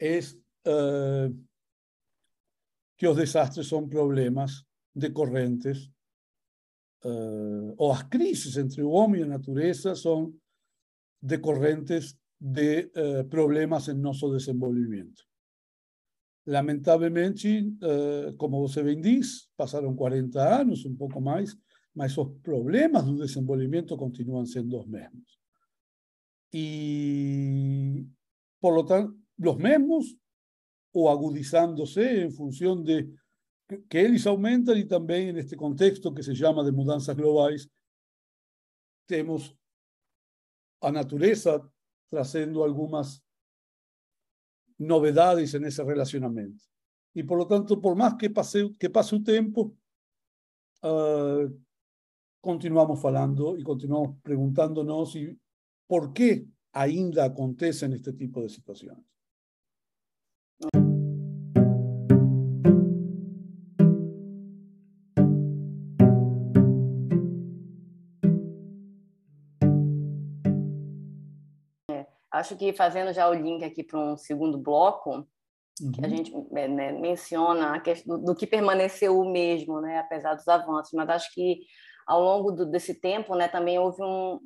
é 0.00 0.18
uh, 0.18 1.46
que 2.96 3.06
os 3.06 3.16
desastres 3.16 3.68
são 3.68 3.88
problemas 3.88 4.64
decorrentes 4.94 5.90
uh, 7.04 7.74
ou 7.76 7.92
as 7.92 8.02
crises 8.04 8.56
entre 8.56 8.82
o 8.82 8.90
homem 8.90 9.20
e 9.20 9.24
a 9.24 9.28
natureza 9.28 9.94
são 9.94 10.32
decorrentes 11.22 12.16
de 12.40 12.90
uh, 12.96 13.24
problemas 13.28 13.88
em 13.88 13.94
nosso 13.94 14.30
desenvolvimento. 14.30 15.22
Lamentavelmente, 16.46 17.60
uh, 17.60 18.34
como 18.36 18.66
você 18.66 18.82
bem 18.82 19.00
diz, 19.00 19.48
passaram 19.56 19.94
40 19.94 20.60
anos, 20.60 20.84
um 20.84 20.96
pouco 20.96 21.20
mais, 21.20 21.56
mas 21.94 22.16
os 22.16 22.28
problemas 22.42 23.04
do 23.04 23.16
desenvolvimento 23.16 23.96
continuam 23.96 24.46
sendo 24.46 24.78
os 24.78 24.86
mesmos. 24.86 25.38
E, 26.52 28.06
por 28.60 28.74
lo 28.74 28.84
tanto, 28.84 29.16
os 29.38 29.56
mesmos 29.56 30.16
ou 30.92 31.08
agudizándose 31.08 32.24
em 32.24 32.30
função 32.30 32.82
de 32.82 33.08
que 33.88 34.00
eles 34.00 34.26
aumentan 34.26 34.76
y 34.78 34.84
también 34.84 35.28
en 35.28 35.38
este 35.38 35.56
contexto 35.56 36.12
que 36.14 36.22
se 36.22 36.34
llama 36.34 36.62
de 36.62 36.72
mudanzas 36.72 37.16
globales, 37.16 37.70
tenemos 39.06 39.56
a 40.80 40.90
natureza 40.90 41.60
trazendo 42.08 42.64
algunas 42.64 43.22
novedades 44.78 45.54
en 45.54 45.64
ese 45.64 45.84
relacionamiento. 45.84 46.64
Y 47.14 47.22
por 47.22 47.38
lo 47.38 47.46
tanto, 47.46 47.80
por 47.80 47.96
más 47.96 48.14
que 48.14 48.30
pase, 48.30 48.70
que 48.78 48.88
pase 48.88 49.20
tiempo, 49.20 49.76
uh, 50.82 51.52
continuamos 52.40 53.00
falando 53.00 53.56
y 53.56 53.62
continuamos 53.62 54.16
preguntándonos 54.22 55.16
y 55.16 55.38
por 55.86 56.12
qué 56.12 56.46
ainda 56.72 57.24
acontecen 57.24 57.92
este 57.92 58.12
tipo 58.12 58.42
de 58.42 58.48
situaciones. 58.48 59.04
Acho 72.40 72.56
que 72.56 72.72
fazendo 72.72 73.12
já 73.12 73.28
o 73.28 73.34
link 73.34 73.62
aqui 73.62 73.84
para 73.84 73.98
um 73.98 74.16
segundo 74.16 74.56
bloco, 74.58 75.26
uhum. 75.80 75.92
que 75.92 76.04
a 76.04 76.08
gente 76.08 76.32
é, 76.54 76.66
né, 76.66 76.92
menciona 76.92 77.74
a 77.74 77.80
questão 77.80 78.18
do, 78.18 78.24
do, 78.26 78.34
que 78.34 78.46
permaneceu 78.46 79.18
o 79.18 79.30
mesmo, 79.30 79.80
né, 79.80 79.98
apesar 79.98 80.34
dos 80.34 80.48
avanços, 80.48 80.92
mas 80.94 81.08
acho 81.10 81.34
que 81.34 81.60
ao 82.06 82.20
longo 82.20 82.50
do, 82.50 82.66
desse 82.66 82.94
tempo, 82.94 83.36
né, 83.36 83.46
também 83.46 83.78
houve 83.78 84.02
um, 84.02 84.40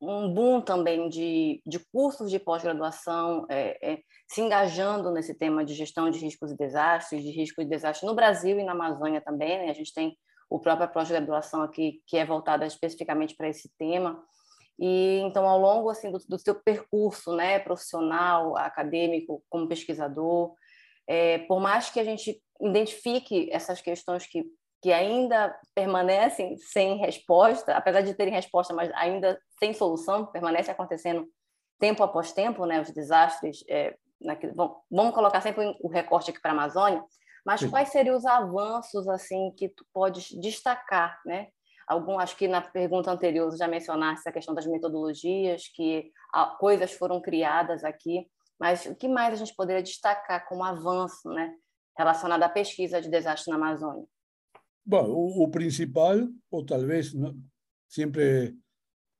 um 0.00 0.32
boom 0.32 0.60
também 0.60 1.08
de, 1.08 1.60
de 1.66 1.78
cursos 1.92 2.30
de 2.30 2.38
pós-graduação 2.38 3.44
é, 3.48 3.92
é, 3.92 3.98
se 4.28 4.40
engajando 4.40 5.10
nesse 5.10 5.34
tema 5.34 5.64
de 5.64 5.74
gestão 5.74 6.10
de 6.10 6.18
riscos 6.18 6.52
e 6.52 6.56
desastres, 6.56 7.22
de 7.24 7.30
riscos 7.30 7.64
de 7.64 7.70
desastres 7.70 8.08
no 8.08 8.14
Brasil 8.14 8.60
e 8.60 8.62
na 8.62 8.72
Amazônia 8.72 9.20
também. 9.20 9.58
Né? 9.58 9.70
A 9.70 9.74
gente 9.74 9.92
tem 9.92 10.16
o 10.48 10.60
próprio 10.60 10.88
pós-graduação 10.88 11.62
aqui 11.62 12.02
que 12.06 12.16
é 12.16 12.24
voltada 12.24 12.64
especificamente 12.64 13.34
para 13.34 13.48
esse 13.48 13.68
tema. 13.76 14.22
E 14.78 15.20
então, 15.24 15.48
ao 15.48 15.58
longo 15.58 15.90
assim 15.90 16.10
do, 16.10 16.18
do 16.28 16.38
seu 16.38 16.54
percurso, 16.54 17.34
né, 17.34 17.58
profissional, 17.58 18.56
acadêmico, 18.56 19.42
como 19.48 19.68
pesquisador, 19.68 20.54
é, 21.06 21.38
por 21.38 21.58
mais 21.60 21.90
que 21.90 21.98
a 21.98 22.04
gente 22.04 22.40
identifique 22.60 23.48
essas 23.52 23.80
questões 23.80 24.26
que 24.26 24.44
que 24.80 24.92
ainda 24.92 25.58
permanecem 25.74 26.56
sem 26.56 26.98
resposta, 26.98 27.74
apesar 27.74 28.00
de 28.02 28.14
terem 28.14 28.32
resposta, 28.32 28.72
mas 28.72 28.90
ainda 28.94 29.40
sem 29.58 29.74
solução, 29.74 30.26
permanece 30.26 30.70
acontecendo 30.70 31.26
tempo 31.78 32.02
após 32.02 32.32
tempo, 32.32 32.64
né, 32.64 32.80
os 32.80 32.90
desastres. 32.90 33.64
É, 33.68 33.96
bom, 34.54 34.80
vamos 34.90 35.14
colocar 35.14 35.40
sempre 35.40 35.76
o 35.80 35.88
recorte 35.88 36.30
aqui 36.30 36.40
para 36.40 36.52
a 36.52 36.54
Amazônia, 36.54 37.02
mas 37.44 37.60
Sim. 37.60 37.70
quais 37.70 37.88
seriam 37.88 38.16
os 38.16 38.24
avanços 38.24 39.08
assim 39.08 39.52
que 39.56 39.68
tu 39.68 39.84
podes 39.92 40.28
destacar, 40.40 41.20
né, 41.26 41.48
Algum, 41.88 42.18
acho 42.18 42.36
que 42.36 42.46
na 42.46 42.60
pergunta 42.60 43.10
anterior 43.10 43.50
já 43.56 43.66
mencionaste 43.66 44.28
a 44.28 44.32
questão 44.32 44.54
das 44.54 44.66
metodologias, 44.66 45.68
que 45.74 46.12
coisas 46.60 46.92
foram 46.92 47.20
criadas 47.20 47.82
aqui, 47.82 48.28
mas 48.60 48.84
o 48.84 48.94
que 48.94 49.08
mais 49.08 49.32
a 49.32 49.36
gente 49.36 49.56
poderia 49.56 49.82
destacar 49.82 50.46
como 50.46 50.62
avanço 50.62 51.30
né, 51.30 51.54
relacionado 51.96 52.42
à 52.42 52.48
pesquisa 52.48 53.00
de 53.00 53.08
desastre 53.08 53.50
na 53.50 53.56
Amazônia? 53.56 54.04
Bom, 54.84 55.06
o, 55.08 55.44
o 55.44 55.50
principal, 55.50 56.16
ou 56.50 56.66
talvez 56.66 57.14
não, 57.14 57.34
sempre 57.88 58.54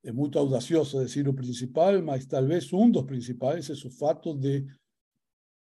é 0.05 0.13
muito 0.13 0.39
audacioso 0.39 1.03
dizer 1.03 1.27
o 1.27 1.35
principal, 1.35 2.03
mas 2.03 2.27
talvez 2.27 2.71
um 2.73 2.91
dos 2.91 3.05
principais 3.05 3.71
é 3.71 3.73
o 3.73 3.91
fato 3.91 4.35
de, 4.35 4.67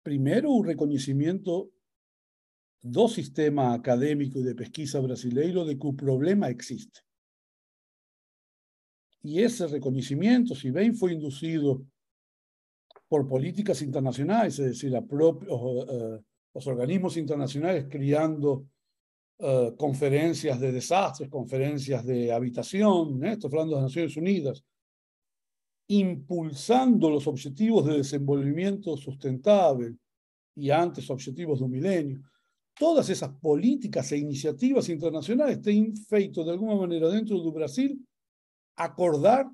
primeiro, 0.03 0.51
o 0.51 0.62
reconhecimento 0.62 1.73
dos 2.84 3.13
sistemas 3.13 3.80
académicos 3.80 4.42
y 4.42 4.44
de 4.44 4.56
pesquisa 4.56 5.00
brasileiro 5.00 5.63
de 5.63 5.80
que 5.80 5.88
el 5.88 5.96
problema 5.96 6.50
existe. 6.50 7.00
Y 9.24 9.42
ese 9.42 9.68
reconocimiento, 9.68 10.54
si 10.54 10.70
bien 10.70 10.94
fue 10.94 11.13
inducido 11.13 11.86
por 13.08 13.25
políticas 13.25 13.82
internacionales, 13.82 14.60
es 14.60 14.66
decir, 14.66 14.94
eh, 14.94 16.20
los 16.54 16.68
organismos 16.68 17.16
internacionales 17.16 17.86
creando 17.90 18.68
eh, 19.40 19.74
conferencias 19.78 20.60
de 20.60 20.74
desastres, 20.74 21.30
conferencias 21.30 22.06
de 22.06 22.34
habitación, 22.34 23.24
¿eh? 23.24 23.32
estoy 23.32 23.48
hablando 23.48 23.75
de 23.75 23.82
las 23.82 23.92
Naciones 23.92 24.18
Unidas, 24.18 24.63
impulsando 25.88 27.10
los 27.10 27.28
objetivos 27.28 27.86
de 27.86 27.98
desenvolvimiento 27.98 28.98
sustentable 28.98 29.96
y 30.56 30.70
antes 30.70 31.10
objetivos 31.10 31.60
de 31.60 31.66
un 31.66 31.72
milenio, 31.72 32.22
todas 32.75 33.10
esas 33.10 33.32
políticas 33.39 34.12
e 34.12 34.18
iniciativas 34.18 34.89
internacionales 34.89 35.60
têm 35.60 35.96
feito, 35.96 36.44
de 36.44 36.51
alguma 36.51 36.75
maneira, 36.75 37.12
dentro 37.12 37.39
do 37.39 37.51
Brasil, 37.51 38.00
acordar 38.75 39.50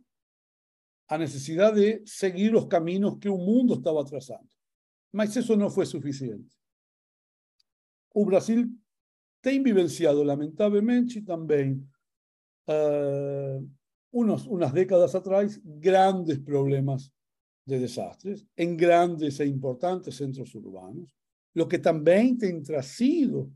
a 1.07 1.17
necessidade 1.17 1.75
de 1.99 2.09
seguir 2.09 2.55
os 2.55 2.65
caminhos 2.65 3.17
que 3.19 3.29
o 3.29 3.37
mundo 3.37 3.73
estava 3.73 4.05
traçando. 4.05 4.47
Mas 5.11 5.35
isso 5.35 5.55
não 5.55 5.69
foi 5.69 5.85
suficiente. 5.85 6.55
O 8.13 8.25
Brasil 8.25 8.69
tem 9.41 9.61
vivenciado, 9.61 10.21
lamentavelmente, 10.23 11.21
também, 11.21 11.85
uh, 12.69 13.69
unos, 14.11 14.45
unas 14.45 14.71
décadas 14.71 15.15
atrás, 15.15 15.59
grandes 15.63 16.37
problemas 16.39 17.11
de 17.65 17.79
desastres 17.79 18.45
em 18.57 18.75
grandes 18.75 19.39
e 19.39 19.45
importantes 19.45 20.15
centros 20.15 20.53
urbanos 20.55 21.18
lo 21.59 21.67
que 21.67 21.79
también 21.79 22.37
tem 22.37 22.63
trazido 22.63 23.51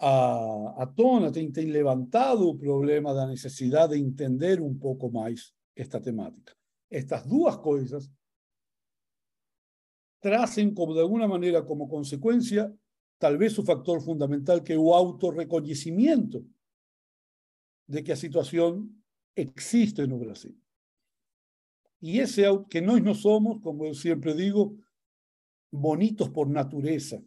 a, 0.00 0.82
a 0.82 0.86
tona, 0.86 1.30
tem, 1.30 1.52
tem 1.52 1.70
levantado 1.70 2.48
o 2.48 2.58
problema 2.58 3.14
da 3.14 3.24
necessidade 3.24 3.94
de 3.94 4.00
entender 4.00 4.60
um 4.60 4.76
pouco 4.76 5.08
mais 5.08 5.54
esta 5.76 6.00
temática. 6.00 6.52
Estas 6.90 7.24
duas 7.24 7.56
coisas 7.58 8.10
trazem 10.20 10.74
como 10.74 10.92
de 10.92 11.00
alguma 11.00 11.28
maneira 11.28 11.62
como 11.62 11.86
consequência 11.86 12.76
talvez 13.16 13.56
o 13.58 13.64
factor 13.64 14.00
fundamental 14.00 14.60
que 14.60 14.72
é 14.72 14.76
o 14.78 14.92
autorreconhecimento 14.92 16.44
de 17.88 18.02
que 18.02 18.10
a 18.10 18.16
situação 18.16 18.90
existe 19.36 20.04
no 20.04 20.18
Brasil. 20.18 20.58
E 22.02 22.18
esse 22.18 22.42
que 22.68 22.80
nós 22.80 23.00
não 23.04 23.14
somos, 23.14 23.62
como 23.62 23.86
eu 23.86 23.94
sempre 23.94 24.34
digo, 24.34 24.76
bonitos 25.72 26.28
por 26.28 26.48
natureza 26.48 27.22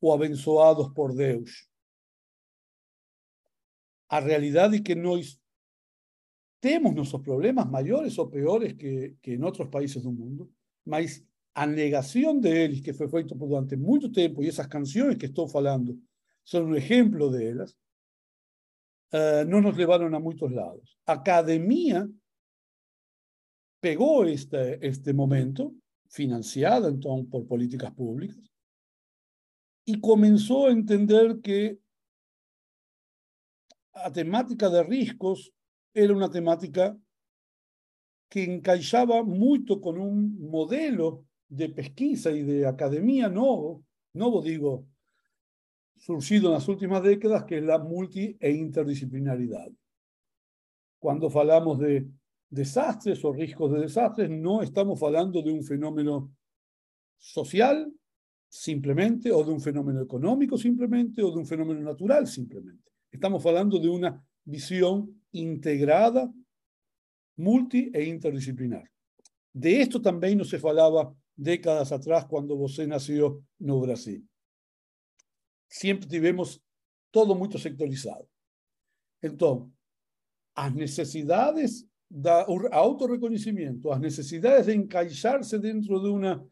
o 0.00 0.12
abençoados 0.12 0.92
por 0.92 1.14
Deus. 1.14 1.68
A 4.08 4.20
realidade 4.20 4.76
é 4.76 4.82
que 4.82 4.94
nós 4.94 5.38
temos 6.60 6.94
nossos 6.94 7.20
problemas 7.20 7.68
maiores 7.68 8.16
ou 8.18 8.28
piores 8.28 8.72
que, 8.72 9.16
que 9.20 9.34
em 9.34 9.42
outros 9.42 9.68
países 9.68 10.02
do 10.02 10.12
mundo, 10.12 10.50
mas 10.84 11.24
a 11.54 11.66
negação 11.66 12.38
deles, 12.38 12.80
que 12.80 12.92
foi 12.92 13.08
feita 13.08 13.34
durante 13.34 13.76
muito 13.76 14.10
tempo, 14.10 14.42
e 14.42 14.48
essas 14.48 14.66
canções 14.66 15.16
que 15.16 15.26
estou 15.26 15.48
falando 15.48 16.00
são 16.44 16.64
um 16.64 16.74
exemplo 16.74 17.30
delas, 17.30 17.72
uh, 19.12 19.44
não 19.48 19.60
nos 19.60 19.76
levaram 19.76 20.14
a 20.14 20.20
muitos 20.20 20.50
lados. 20.50 20.96
Academia 21.04 22.08
pegou 23.80 24.26
este, 24.26 24.78
este 24.80 25.12
momento 25.12 25.76
financiada 26.08 26.88
entonces 26.88 27.30
por 27.30 27.46
políticas 27.46 27.92
públicas, 27.92 28.38
y 29.84 30.00
comenzó 30.00 30.66
a 30.66 30.70
entender 30.70 31.40
que 31.40 31.78
a 33.92 34.12
temática 34.12 34.68
de 34.68 34.82
riscos 34.82 35.52
era 35.94 36.14
una 36.14 36.30
temática 36.30 36.96
que 38.28 38.44
encaixaba 38.44 39.22
mucho 39.22 39.80
con 39.80 39.98
un 39.98 40.38
modelo 40.50 41.24
de 41.48 41.70
pesquisa 41.70 42.30
y 42.30 42.42
de 42.42 42.66
academia 42.66 43.28
nuevo, 43.28 43.84
nuevo 44.12 44.42
digo, 44.42 44.86
surgido 45.96 46.48
en 46.48 46.54
las 46.54 46.68
últimas 46.68 47.02
décadas, 47.02 47.44
que 47.44 47.58
es 47.58 47.64
la 47.64 47.78
multi 47.78 48.36
e 48.38 48.50
interdisciplinaridad. 48.50 49.68
Cuando 50.98 51.30
hablamos 51.38 51.78
de 51.78 52.06
desastres 52.50 53.24
o 53.24 53.32
riesgos 53.32 53.72
de 53.72 53.80
desastres, 53.80 54.30
no 54.30 54.62
estamos 54.62 55.02
hablando 55.02 55.42
de 55.42 55.52
un 55.52 55.62
fenómeno 55.62 56.34
social 57.16 57.92
simplemente, 58.48 59.30
o 59.30 59.44
de 59.44 59.52
un 59.52 59.60
fenómeno 59.60 60.00
económico 60.00 60.56
simplemente, 60.56 61.22
o 61.22 61.30
de 61.30 61.38
un 61.38 61.46
fenómeno 61.46 61.80
natural 61.80 62.26
simplemente. 62.26 62.90
Estamos 63.10 63.44
hablando 63.44 63.78
de 63.78 63.88
una 63.88 64.24
visión 64.44 65.22
integrada, 65.32 66.32
multi 67.36 67.90
e 67.92 68.04
interdisciplinar. 68.04 68.90
De 69.52 69.80
esto 69.80 70.00
también 70.00 70.38
no 70.38 70.44
se 70.44 70.58
falaba 70.58 71.14
décadas 71.36 71.92
atrás 71.92 72.26
cuando 72.26 72.56
você 72.56 72.86
nació 72.86 73.44
no 73.58 73.80
Brasil. 73.80 74.26
Siempre 75.68 76.08
tivemos 76.08 76.62
todo 77.10 77.34
muy 77.34 77.50
sectorizado. 77.58 78.28
Entonces, 79.20 79.72
las 80.56 80.74
necesidades 80.74 81.86
da 82.08 82.46
autorreconocimiento, 82.72 83.90
las 83.90 84.00
necesidades 84.00 84.66
de 84.66 84.74
encaixarse 84.74 85.58
dentro 85.58 86.00
de 86.00 86.08
una 86.08 86.42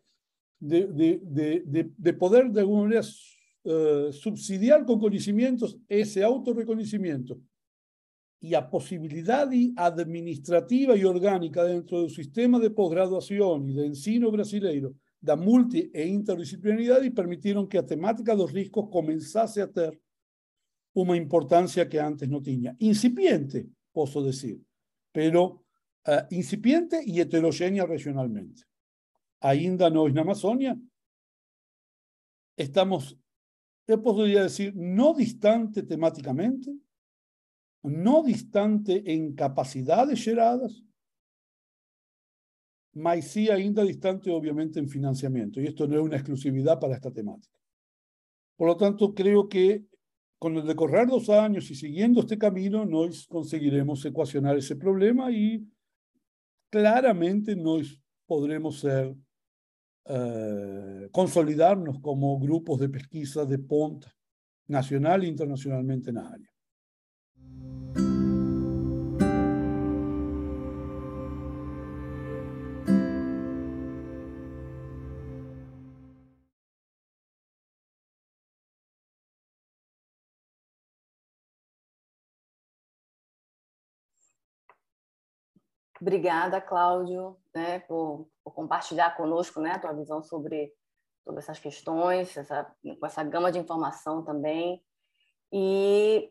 de, 0.58 0.86
de, 0.86 1.20
de, 1.64 1.90
de 1.96 2.12
poder 2.12 2.50
de 2.50 2.60
alguna 2.60 2.82
manera 2.82 3.02
uh, 3.64 4.12
subsidiar 4.12 4.84
con 4.84 4.98
conocimientos 4.98 5.78
ese 5.88 6.22
autorreconocimiento 6.22 7.38
y 8.40 8.54
a 8.54 8.68
posibilidad 8.68 9.48
administrativa 9.76 10.96
y 10.96 11.04
orgánica 11.04 11.64
dentro 11.64 12.02
del 12.02 12.10
sistema 12.10 12.58
de 12.58 12.70
posgraduación 12.70 13.68
y 13.70 13.74
de 13.74 13.86
ensino 13.86 14.30
brasileiro 14.30 14.94
da 15.20 15.36
multi 15.36 15.90
e 15.92 16.06
interdisciplinaridad 16.06 17.02
y 17.02 17.10
permitieron 17.10 17.66
que 17.66 17.78
la 17.78 17.86
temática 17.86 18.32
de 18.32 18.38
los 18.38 18.52
riesgos 18.52 18.88
comenzase 18.90 19.62
a 19.62 19.70
tener 19.70 19.98
una 20.94 21.16
importancia 21.16 21.88
que 21.88 21.98
antes 21.98 22.28
no 22.28 22.40
tenía. 22.40 22.76
Incipiente, 22.78 23.66
puedo 23.92 24.22
decir, 24.22 24.60
pero 25.16 25.64
uh, 26.08 26.26
incipiente 26.28 27.00
y 27.02 27.22
heterogénea 27.22 27.86
regionalmente. 27.86 28.64
Ainda 29.40 29.88
no 29.88 30.06
en 30.06 30.18
Amazonia, 30.18 30.78
estamos, 32.54 33.18
yo 33.88 34.02
podría 34.02 34.42
decir, 34.42 34.74
no 34.76 35.14
distante 35.14 35.84
temáticamente, 35.84 36.70
no 37.82 38.22
distante 38.24 39.10
en 39.10 39.34
capacidades 39.34 40.22
geradas, 40.22 40.84
mas 42.92 43.26
sí 43.26 43.48
ainda 43.48 43.84
distante 43.84 44.30
obviamente 44.30 44.78
en 44.80 44.90
financiamiento. 44.90 45.62
Y 45.62 45.66
esto 45.66 45.88
no 45.88 45.96
es 45.96 46.02
una 46.02 46.16
exclusividad 46.16 46.78
para 46.78 46.94
esta 46.94 47.10
temática. 47.10 47.58
Por 48.54 48.68
lo 48.68 48.76
tanto, 48.76 49.14
creo 49.14 49.48
que 49.48 49.86
con 50.38 50.56
el 50.56 50.66
decorrer 50.66 51.08
dos 51.08 51.30
años 51.30 51.70
y 51.70 51.74
siguiendo 51.74 52.20
este 52.20 52.38
camino, 52.38 52.84
nos 52.84 53.26
conseguiremos 53.26 54.04
ecuacionar 54.04 54.56
ese 54.56 54.76
problema 54.76 55.30
y 55.30 55.66
claramente 56.70 57.56
nos 57.56 58.00
podremos 58.26 58.84
eh, 58.84 59.14
consolidarnos 61.10 62.00
como 62.00 62.38
grupos 62.38 62.80
de 62.80 62.88
pesquisa 62.88 63.44
de 63.44 63.58
punta, 63.58 64.12
nacional 64.68 65.24
e 65.24 65.28
internacionalmente 65.28 66.10
en 66.10 66.18
área. 66.18 66.55
Obrigada, 86.00 86.60
Cláudio, 86.60 87.36
né, 87.54 87.78
por, 87.80 88.28
por, 88.44 88.52
compartilhar 88.52 89.16
conosco 89.16 89.60
né, 89.60 89.72
a 89.72 89.78
tua 89.78 89.92
visão 89.94 90.22
sobre, 90.22 90.72
sobre 91.24 91.40
essas 91.40 91.58
questões, 91.58 92.36
essa, 92.36 92.70
com 93.00 93.06
essa 93.06 93.24
gama 93.24 93.50
de 93.50 93.58
informação 93.58 94.22
também. 94.22 94.82
E 95.50 96.30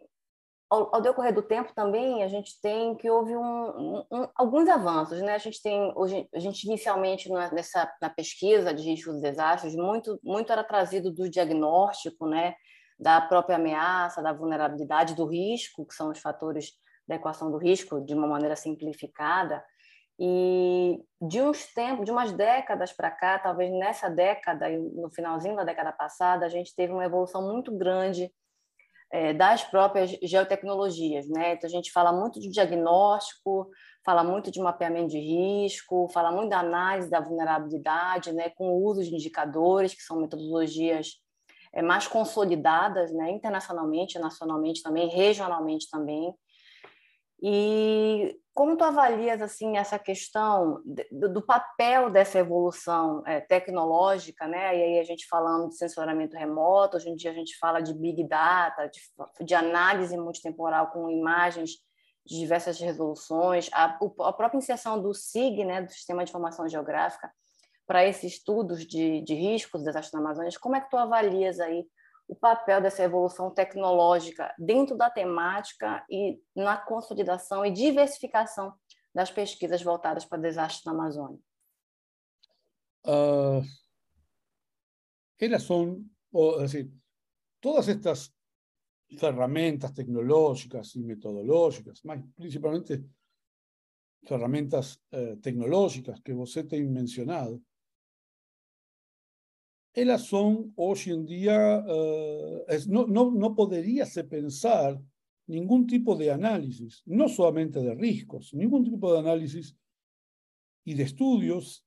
ao, 0.69 0.95
ao, 0.95 1.01
decorrer 1.01 1.34
do 1.34 1.41
tempo 1.41 1.73
também 1.73 2.23
a 2.23 2.28
gente 2.28 2.60
tem 2.62 2.95
que 2.95 3.10
houve 3.10 3.36
um, 3.36 4.04
um, 4.12 4.28
alguns 4.36 4.67
avanços, 4.67 5.21
né? 5.21 5.34
A 5.34 5.39
gente 5.39 5.62
tem 5.62 5.91
hoje, 5.95 6.28
a 6.34 6.39
gente 6.39 6.63
inicialmente 6.65 7.30
nessa 7.30 7.91
na 8.01 8.10
pesquisa 8.10 8.73
de 8.73 8.84
riscos 8.84 9.17
e 9.17 9.21
desastres 9.21 9.75
muito 9.75 10.19
muito 10.23 10.51
era 10.51 10.63
trazido 10.63 11.12
do 11.12 11.30
diagnóstico, 11.30 12.28
né? 12.28 12.56
Da 12.99 13.21
própria 13.21 13.58
ameaça, 13.58 14.21
da 14.21 14.34
vulnerabilidade, 14.34 15.15
do 15.15 15.25
risco, 15.25 15.86
que 15.86 15.93
são 15.93 16.12
os 16.12 16.19
fatores 16.19 16.71
da 17.07 17.15
equação 17.15 17.51
do 17.51 17.57
risco 17.57 18.01
de 18.01 18.13
uma 18.13 18.27
maneira 18.27 18.55
simplificada. 18.55 19.63
E 20.17 21.03
de 21.21 21.41
uns 21.41 21.73
tempos, 21.73 22.05
de 22.05 22.11
umas 22.11 22.31
décadas 22.31 22.93
para 22.93 23.11
cá, 23.11 23.37
talvez 23.37 23.69
nessa 23.71 24.09
década 24.09 24.69
e 24.69 24.77
no 24.77 25.09
finalzinho 25.09 25.55
da 25.55 25.63
década 25.63 25.91
passada, 25.91 26.45
a 26.45 26.49
gente 26.49 26.73
teve 26.73 26.93
uma 26.93 27.03
evolução 27.03 27.41
muito 27.41 27.75
grande 27.77 28.31
é, 29.11 29.33
das 29.33 29.63
próprias 29.63 30.11
geotecnologias, 30.23 31.27
né? 31.29 31.53
Então 31.53 31.67
a 31.67 31.71
gente 31.71 31.91
fala 31.91 32.11
muito 32.11 32.39
de 32.39 32.49
diagnóstico, 32.49 33.69
fala 34.03 34.23
muito 34.23 34.49
de 34.49 34.59
mapeamento 34.59 35.09
de 35.09 35.19
risco, 35.19 36.09
fala 36.09 36.31
muito 36.31 36.49
da 36.49 36.59
análise 36.59 37.09
da 37.09 37.19
vulnerabilidade, 37.19 38.31
né? 38.31 38.49
Com 38.49 38.69
o 38.69 38.83
uso 38.83 39.03
de 39.03 39.13
indicadores, 39.13 39.93
que 39.93 40.01
são 40.01 40.19
metodologias 40.19 41.21
é, 41.73 41.81
mais 41.81 42.07
consolidadas, 42.07 43.11
né? 43.13 43.31
Internacionalmente, 43.31 44.17
nacionalmente 44.17 44.81
também, 44.81 45.07
regionalmente 45.07 45.89
também. 45.89 46.33
E 47.41 48.39
como 48.54 48.78
tu 48.78 48.86
avalias 48.86 49.41
assim 49.41 49.78
essa 49.78 50.00
questão 50.00 50.82
do, 51.12 51.34
do 51.34 51.41
papel 51.41 52.10
dessa 52.10 52.39
evolução 52.39 53.21
é, 53.26 53.41
tecnológica, 53.41 54.48
né? 54.48 54.78
E 54.78 54.82
aí 54.82 55.00
a 55.00 55.04
gente 55.04 55.28
falando 55.28 55.67
de 55.67 55.78
sensoramento 55.78 56.38
remoto, 56.38 56.95
hoje 56.95 57.10
em 57.10 57.15
dia 57.15 57.32
a 57.32 57.34
gente 57.34 57.58
fala 57.58 57.82
de 57.82 57.93
big 57.93 58.26
data, 58.28 58.88
de, 58.88 59.02
de 59.45 59.54
análise 59.54 60.15
multitemporal 60.17 60.88
com 60.91 61.10
imagens 61.10 61.71
de 62.26 62.39
diversas 62.39 62.80
resoluções, 62.80 63.69
a, 63.71 64.00
a 64.19 64.34
própria 64.34 64.58
inserção 64.58 65.00
do 65.02 65.13
SIG, 65.13 65.63
né, 65.63 65.82
do 65.82 65.91
Sistema 65.91 66.24
de 66.24 66.32
Informação 66.32 66.67
Geográfica, 66.67 67.30
para 67.86 68.06
esses 68.06 68.34
estudos 68.34 68.86
de, 68.86 69.21
de 69.21 69.36
riscos 69.36 69.82
dos 69.82 69.86
desastres 69.86 70.13
na 70.13 70.19
Amazônia. 70.19 70.50
Como 70.60 70.76
é 70.76 70.82
que 70.82 70.89
tu 70.89 70.98
avalias 70.98 71.60
aí 71.60 71.86
o 72.27 72.35
papel 72.35 72.81
dessa 72.81 73.03
evolução 73.03 73.51
tecnológica 73.51 74.53
dentro 74.57 74.97
da 74.97 75.09
temática 75.09 76.05
e 76.09 76.39
na 76.55 76.77
consolidação 76.77 77.65
e 77.65 77.71
diversificação 77.71 78.73
das 79.13 79.31
pesquisas 79.31 79.81
voltadas 79.81 80.25
para 80.25 80.41
desastres 80.41 80.83
na 80.85 80.91
Amazônia? 80.91 81.39
Uh, 83.05 83.61
elas 85.39 85.63
são, 85.63 86.03
assim, 86.63 86.91
todas 87.61 87.88
estas 87.88 88.33
ferramentas 89.19 89.91
tecnológicas 89.91 90.95
e 90.95 91.03
metodológicas, 91.03 92.01
mas 92.03 92.21
principalmente 92.35 93.05
ferramentas 94.27 94.99
eh, 95.11 95.35
tecnológicas 95.38 96.19
que 96.21 96.33
você 96.33 96.63
tem 96.63 96.83
mencionado, 96.83 97.61
ellas 99.95 100.23
son 100.23 100.73
hoy 100.75 100.99
en 101.05 101.25
día, 101.25 101.86
eh, 101.88 102.79
no, 102.88 103.08
no, 103.08 103.31
no 103.31 103.55
podría 103.55 104.05
se 104.05 104.25
pensar 104.25 105.01
ningún 105.47 105.88
tipo 105.88 106.17
de 106.17 106.31
análisis, 106.31 107.01
no 107.05 107.29
solamente 107.29 107.79
de 107.79 107.95
riesgos, 107.95 108.53
ningún 108.53 108.84
tipo 108.84 109.13
de 109.13 109.19
análisis 109.19 109.75
y 110.84 110.95
de 110.95 111.03
estudios 111.03 111.86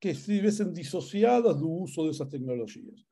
que 0.00 0.10
estuviesen 0.10 0.72
disociados 0.72 1.56
del 1.56 1.66
uso 1.66 2.04
de 2.04 2.12
esas 2.12 2.28
tecnologías. 2.28 3.06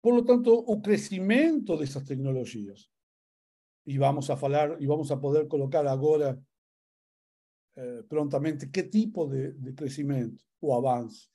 Por 0.00 0.14
lo 0.14 0.24
tanto, 0.24 0.64
el 0.68 0.82
crecimiento 0.82 1.76
de 1.76 1.84
esas 1.86 2.04
tecnologías, 2.04 2.88
y 3.84 3.98
vamos 3.98 4.30
a 4.30 4.34
hablar 4.34 4.76
y 4.78 4.86
vamos 4.86 5.10
a 5.10 5.20
poder 5.20 5.48
colocar 5.48 5.86
ahora 5.88 6.38
eh, 7.74 8.02
prontamente 8.08 8.70
qué 8.70 8.84
tipo 8.84 9.26
de, 9.26 9.52
de 9.54 9.74
crecimiento 9.74 10.44
o 10.60 10.76
avance 10.76 11.28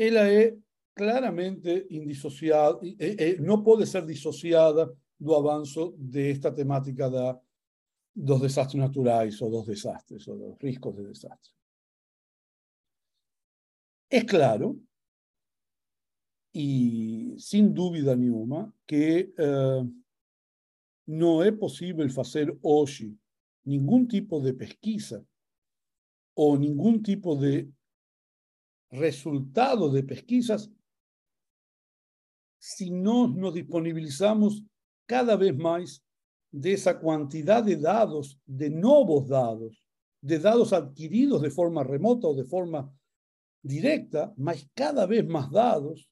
ella 0.00 0.30
es 0.30 0.54
claramente 0.94 1.86
indisociada, 1.90 2.78
eh, 2.82 3.16
eh, 3.18 3.36
no 3.38 3.62
puede 3.62 3.84
ser 3.84 4.06
disociada 4.06 4.90
del 5.18 5.34
avance 5.34 5.80
de 5.96 6.30
esta 6.30 6.54
temática 6.54 7.10
de 7.10 7.36
los 8.14 8.40
desastres 8.40 8.80
naturales 8.80 9.40
o 9.42 9.50
dos 9.50 9.66
desastres 9.66 10.26
o 10.28 10.34
los 10.34 10.58
riesgos 10.58 10.96
de 10.96 11.06
desastre. 11.06 11.52
Es 14.08 14.24
claro, 14.24 14.76
y 16.52 17.34
sin 17.38 17.74
duda 17.74 18.16
ninguna, 18.16 18.72
que 18.86 19.32
eh, 19.36 19.84
não 21.06 21.42
é 21.42 21.52
possível 21.52 22.08
fazer 22.08 22.58
hoje 22.62 23.14
tipo 24.08 24.40
de 24.40 24.52
pesquisa 24.54 25.24
ou 26.34 26.58
nenhum 26.58 27.00
tipo 27.00 27.36
de 27.36 27.70
resultado 28.90 29.90
de 29.90 30.02
pesquisas 30.02 30.70
si 32.58 32.90
no 32.90 33.28
nos 33.28 33.54
disponibilizamos 33.54 34.62
cada 35.06 35.36
vez 35.36 35.56
más 35.56 36.04
de 36.52 36.72
esa 36.72 37.00
cantidad 37.00 37.62
de 37.62 37.76
dados, 37.76 38.38
de 38.44 38.70
nuevos 38.70 39.28
dados, 39.28 39.82
de 40.20 40.38
dados 40.38 40.72
adquiridos 40.72 41.40
de 41.40 41.50
forma 41.50 41.82
remota 41.82 42.28
o 42.28 42.34
de 42.34 42.44
forma 42.44 42.92
directa, 43.62 44.32
más 44.36 44.68
cada 44.74 45.06
vez 45.06 45.26
más 45.26 45.50
dados 45.50 46.10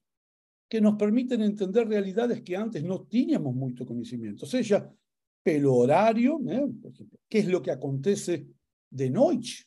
que 0.67 0.81
nos 0.81 0.95
permiten 0.95 1.41
entender 1.41 1.87
realidades 1.87 2.41
que 2.41 2.55
antes 2.55 2.83
no 2.83 3.01
teníamos 3.05 3.55
mucho 3.55 3.85
conocimiento. 3.85 4.45
O 4.45 4.47
sea, 4.47 4.91
pelo 5.43 5.75
horario, 5.75 6.39
¿eh? 6.47 6.67
qué 7.27 7.39
es 7.39 7.47
lo 7.47 7.61
que 7.61 7.71
acontece 7.71 8.47
de 8.89 9.09
noche 9.09 9.65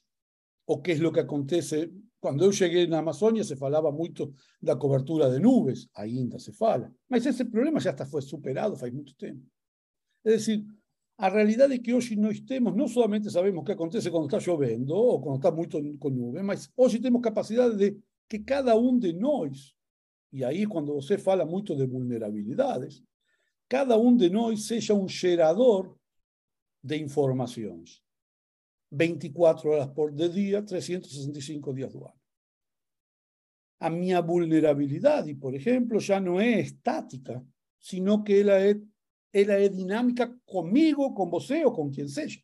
o 0.66 0.83
qué 0.83 0.92
es 0.92 1.01
lo 1.01 1.12
que 1.12 1.20
acontece 1.20 1.90
cuando 2.23 2.49
yo 2.49 2.67
llegué 2.67 2.83
en 2.83 2.95
Amazonia 2.95 3.43
se 3.43 3.57
falaba 3.57 3.91
mucho 3.91 4.33
la 4.61 4.79
cobertura 4.79 5.29
de 5.29 5.41
nubes, 5.41 5.91
ainda 5.95 6.39
se 6.39 6.53
fala, 6.53 6.89
mas 7.09 7.27
ese 7.27 7.47
problema 7.47 7.81
ya 7.81 7.91
hasta 7.91 8.07
fue 8.07 8.23
superado 8.23 8.75
hace 8.75 8.93
mucho 8.93 9.13
tiempo. 9.17 9.45
Es 10.23 10.35
decir, 10.35 10.65
a 11.17 11.29
realidad 11.29 11.69
de 11.69 11.83
que 11.83 11.93
hoy 11.93 12.17
no 12.17 12.31
estemos, 12.31 12.77
no 12.77 12.87
solamente 12.87 13.29
sabemos 13.29 13.65
qué 13.65 13.73
acontece 13.73 14.09
cuando 14.09 14.29
está 14.29 14.39
lloviendo 14.39 14.97
o 14.97 15.21
cuando 15.21 15.41
está 15.41 15.51
muy 15.51 15.99
con 15.99 16.17
nubes, 16.17 16.45
mas 16.45 16.73
hoy 16.77 16.93
tenemos 16.93 17.23
capacidad 17.23 17.73
de 17.73 17.99
que 18.29 18.45
cada 18.45 18.77
uno 18.77 19.01
de 19.01 19.15
nosotros, 19.15 19.77
y 20.31 20.45
ahí 20.45 20.65
cuando 20.65 20.95
usted 20.95 21.19
fala 21.19 21.45
mucho 21.45 21.75
de 21.75 21.87
vulnerabilidades, 21.87 23.03
cada 23.67 23.97
uno 23.97 24.17
de 24.17 24.31
nosotros 24.31 24.65
sea 24.65 24.95
un 24.95 25.09
gerador 25.09 25.99
de 26.83 26.99
informaciones. 26.99 28.01
24 28.93 29.71
horas 29.71 29.89
por 29.89 30.13
día, 30.13 30.63
365 30.63 31.73
días 31.73 31.95
ano. 31.95 32.13
A 33.81 33.89
minha 33.91 34.21
vulnerabilidade, 34.21 35.35
por 35.35 35.55
exemplo, 35.55 35.99
já 35.99 36.21
não 36.21 36.39
é 36.39 36.61
estática, 36.61 37.45
sino 37.81 38.23
que 38.23 38.41
ela 38.41 38.61
é, 38.61 38.79
ela 39.33 39.55
é 39.55 39.69
dinâmica 39.69 40.33
comigo, 40.45 41.15
com 41.15 41.29
você 41.29 41.65
ou 41.65 41.73
com 41.73 41.91
quem 41.91 42.07
seja. 42.07 42.39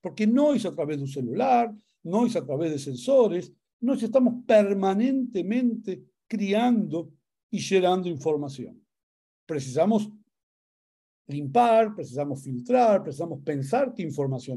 Porque 0.00 0.26
nós, 0.26 0.64
através 0.66 0.98
do 0.98 1.06
celular, 1.06 1.72
nós, 2.02 2.34
através 2.34 2.72
de 2.72 2.78
sensores, 2.80 3.52
nós 3.80 4.02
estamos 4.02 4.44
permanentemente 4.44 6.02
criando 6.26 7.12
e 7.52 7.58
gerando 7.58 8.08
informação. 8.08 8.74
Precisamos 9.46 10.10
limpar, 11.28 11.94
precisamos 11.94 12.42
filtrar, 12.42 13.02
precisamos 13.02 13.40
pensar 13.44 13.92
que 13.92 14.02
informação 14.02 14.56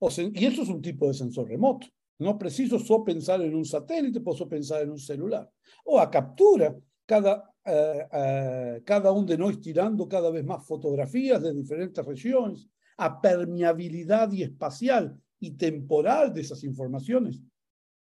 é 0.00 0.06
essa. 0.06 0.22
y 0.22 0.44
eso 0.44 0.62
es 0.62 0.68
un 0.68 0.80
tipo 0.80 1.06
de 1.08 1.14
sensor 1.14 1.48
remoto. 1.48 1.86
No 2.18 2.38
preciso 2.38 2.78
solo 2.78 3.04
pensar 3.04 3.40
en 3.40 3.54
un 3.54 3.64
satélite, 3.64 4.20
puedo 4.20 4.46
pensar 4.46 4.82
en 4.82 4.90
un 4.90 4.98
celular. 4.98 5.50
O 5.84 5.98
a 5.98 6.10
captura, 6.10 6.76
cada, 7.06 7.50
eh, 7.64 8.82
cada 8.84 9.10
uno 9.10 9.26
de 9.26 9.38
nosotros 9.38 9.62
tirando 9.62 10.06
cada 10.06 10.30
vez 10.30 10.44
más 10.44 10.66
fotografías 10.66 11.42
de 11.42 11.54
diferentes 11.54 12.04
regiones, 12.04 12.68
a 12.98 13.20
permeabilidad 13.20 14.30
y 14.32 14.42
espacial 14.42 15.18
y 15.38 15.52
temporal 15.52 16.34
de 16.34 16.42
esas 16.42 16.62
informaciones 16.64 17.40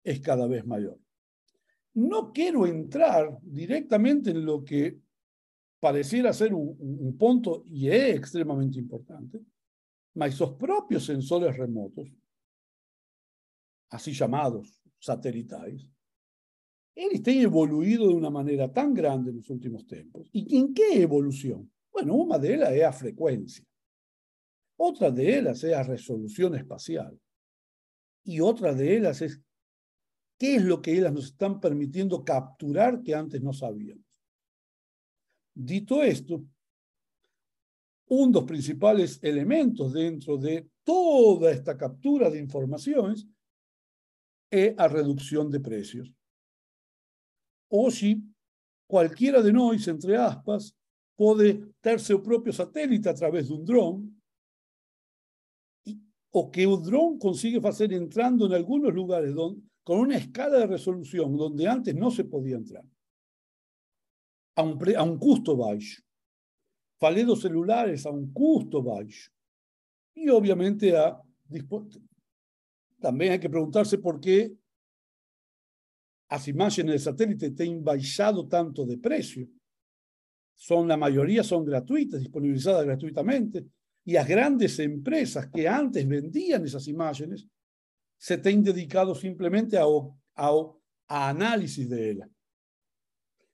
es 0.04 0.20
cada 0.20 0.46
vez 0.46 0.66
mayor. 0.66 0.98
No 1.94 2.32
quiero 2.32 2.66
entrar 2.66 3.38
directamente 3.42 4.30
en 4.30 4.44
lo 4.44 4.62
que 4.62 4.98
pareciera 5.80 6.34
ser 6.34 6.52
un, 6.52 6.76
un 6.78 7.16
punto 7.16 7.64
y 7.70 7.88
es 7.88 8.14
extremadamente 8.16 8.78
importante, 8.78 9.40
mas 10.14 10.38
los 10.38 10.52
propios 10.54 11.04
sensores 11.04 11.56
remotos, 11.56 12.08
así 13.90 14.12
llamados 14.12 14.80
satelitales, 14.98 15.88
eles 16.94 17.22
têm 17.22 17.40
evoluído 17.40 18.08
de 18.08 18.14
una 18.14 18.30
manera 18.30 18.70
tan 18.70 18.92
grande 18.92 19.30
en 19.30 19.38
los 19.38 19.48
últimos 19.48 19.86
tiempos. 19.86 20.28
¿Y 20.32 20.58
en 20.58 20.74
qué 20.74 21.02
evolución? 21.02 21.70
Bueno, 21.90 22.14
una 22.14 22.38
de 22.38 22.54
ellas 22.54 22.72
es 22.72 22.80
la 22.80 22.92
frecuencia. 22.92 23.64
Otra 24.76 25.10
de 25.10 25.38
ellas 25.38 25.64
es 25.64 25.70
la 25.70 25.82
resolución 25.82 26.54
espacial. 26.54 27.18
Y 28.24 28.40
otra 28.40 28.74
de 28.74 28.96
ellas 28.96 29.22
es 29.22 29.40
qué 30.38 30.56
es 30.56 30.64
lo 30.64 30.82
que 30.82 30.92
ellas 30.92 31.12
nos 31.12 31.26
están 31.26 31.60
permitiendo 31.60 32.24
capturar 32.24 33.02
que 33.02 33.14
antes 33.14 33.40
no 33.40 33.52
sabíamos. 33.52 34.04
Dito 35.54 36.02
esto, 36.02 36.44
un 38.08 38.32
dos 38.32 38.44
principales 38.44 39.18
elementos 39.22 39.92
dentro 39.92 40.36
de 40.36 40.68
toda 40.84 41.50
esta 41.50 41.76
captura 41.76 42.28
de 42.30 42.38
informaciones 42.38 43.26
es 44.50 44.76
la 44.76 44.88
reducción 44.88 45.50
de 45.50 45.60
precios. 45.60 46.12
O 47.70 47.90
si 47.90 48.22
cualquiera 48.86 49.40
de 49.40 49.52
nosotros, 49.52 49.88
entre 49.88 50.16
aspas, 50.16 50.76
puede 51.16 51.72
tener 51.80 52.00
su 52.00 52.22
propio 52.22 52.52
satélite 52.52 53.08
a 53.08 53.14
través 53.14 53.48
de 53.48 53.54
un 53.54 53.64
dron, 53.64 54.22
o 56.34 56.50
que 56.50 56.66
un 56.66 56.82
dron 56.82 57.18
consigue 57.18 57.66
hacer 57.66 57.92
entrando 57.92 58.46
en 58.46 58.54
algunos 58.54 58.92
lugares 58.92 59.34
donde, 59.34 59.62
con 59.84 59.98
una 60.00 60.16
escala 60.16 60.58
de 60.58 60.66
resolución 60.66 61.36
donde 61.36 61.66
antes 61.66 61.94
no 61.94 62.10
se 62.10 62.24
podía 62.24 62.56
entrar, 62.56 62.84
a 64.56 64.62
un, 64.62 64.96
a 64.96 65.02
un. 65.02 65.18
Falei 67.02 67.24
dos 67.24 67.40
celulares 67.40 68.06
a 68.06 68.10
un 68.10 68.32
custo 68.32 68.80
bajo. 68.80 69.08
Y 70.14 70.28
obviamente 70.28 70.96
a, 70.96 71.20
hay 71.50 73.40
que 73.40 73.50
preguntarse 73.50 73.98
por 73.98 74.20
qué 74.20 74.52
las 76.30 76.46
imágenes 76.46 76.92
de 76.92 76.98
satélite 77.00 77.50
tienen 77.50 77.82
bajado 77.82 78.46
tanto 78.46 78.86
de 78.86 78.98
precio. 78.98 79.48
Son, 80.54 80.86
la 80.86 80.96
mayoría 80.96 81.42
son 81.42 81.64
gratuitas, 81.64 82.20
disponibilizadas 82.20 82.86
gratuitamente, 82.86 83.66
y 84.04 84.12
las 84.12 84.28
grandes 84.28 84.78
empresas 84.78 85.48
que 85.50 85.66
antes 85.66 86.06
vendían 86.06 86.64
esas 86.64 86.86
imágenes 86.86 87.48
se 88.16 88.34
han 88.34 88.62
dedicado 88.62 89.12
simplemente 89.16 89.76
a, 89.76 89.86
a, 90.36 90.50
a 91.08 91.28
análisis 91.30 91.90
de 91.90 92.10
ellas. 92.12 92.28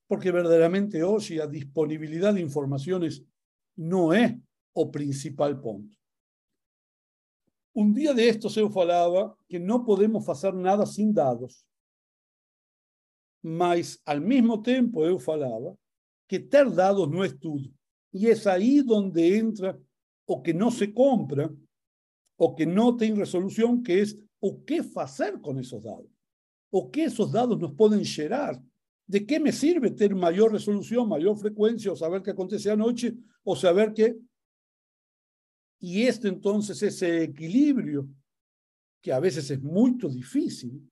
Porque 0.07 0.31
verdaderamente 0.31 1.03
hoy 1.03 1.23
la 1.31 1.47
disponibilidad 1.47 2.35
de 2.35 2.43
informaciones 2.43 3.25
no 3.79 4.13
es 4.13 4.35
o 4.75 4.91
principal 4.91 5.61
punto. 5.61 5.97
Un 7.73 7.95
día 7.95 8.13
de 8.13 8.29
esto 8.29 8.51
se 8.51 8.69
falaba 8.69 9.37
que 9.49 9.61
no 9.61 9.85
podemos 9.85 10.29
hacer 10.29 10.53
nada 10.53 10.85
sin 10.85 11.15
dados. 11.15 11.65
Mas, 13.41 14.03
al 14.05 14.21
mismo 14.21 14.61
tiempo, 14.61 15.07
eu 15.07 15.19
falaba 15.21 15.77
que 16.27 16.41
ter 16.41 16.69
dados 16.73 17.09
no 17.09 17.25
es 17.25 17.39
todo. 17.39 17.71
Y 18.13 18.27
es 18.27 18.47
ahí 18.49 18.83
donde 18.83 19.39
entra 19.39 19.79
o 20.27 20.43
que 20.43 20.53
no 20.53 20.73
se 20.73 20.93
compra 20.93 21.49
o 22.37 22.57
que 22.57 22.67
no 22.67 22.97
tiene 22.97 23.21
resolución, 23.21 23.83
que 23.83 24.01
es 24.01 24.19
o 24.41 24.65
qué 24.65 24.83
hacer 24.97 25.41
con 25.41 25.59
esos 25.59 25.85
dados. 25.85 26.11
O 26.71 26.91
qué 26.91 27.05
esos 27.05 27.31
dados 27.31 27.59
nos 27.59 27.75
pueden 27.75 28.05
generar 28.05 28.61
¿De 29.09 29.25
qué 29.25 29.41
me 29.41 29.53
sirve 29.53 29.91
tener 29.91 30.15
mayor 30.15 30.53
resolución, 30.53 31.09
mayor 31.09 31.37
frecuencia, 31.39 31.91
o 31.91 31.97
saber 31.97 32.23
qué 32.23 32.33
acontece 32.33 32.71
anoche, 32.71 33.15
o 33.43 33.57
saber 33.57 33.95
qué? 33.95 34.19
Y 35.81 36.03
esto 36.03 36.29
entonces, 36.29 36.83
ese 36.83 37.23
equilibrio, 37.23 38.07
que 39.01 39.11
a 39.11 39.19
veces 39.19 39.51
es 39.51 39.63
muy 39.63 39.97
difícil, 40.11 40.87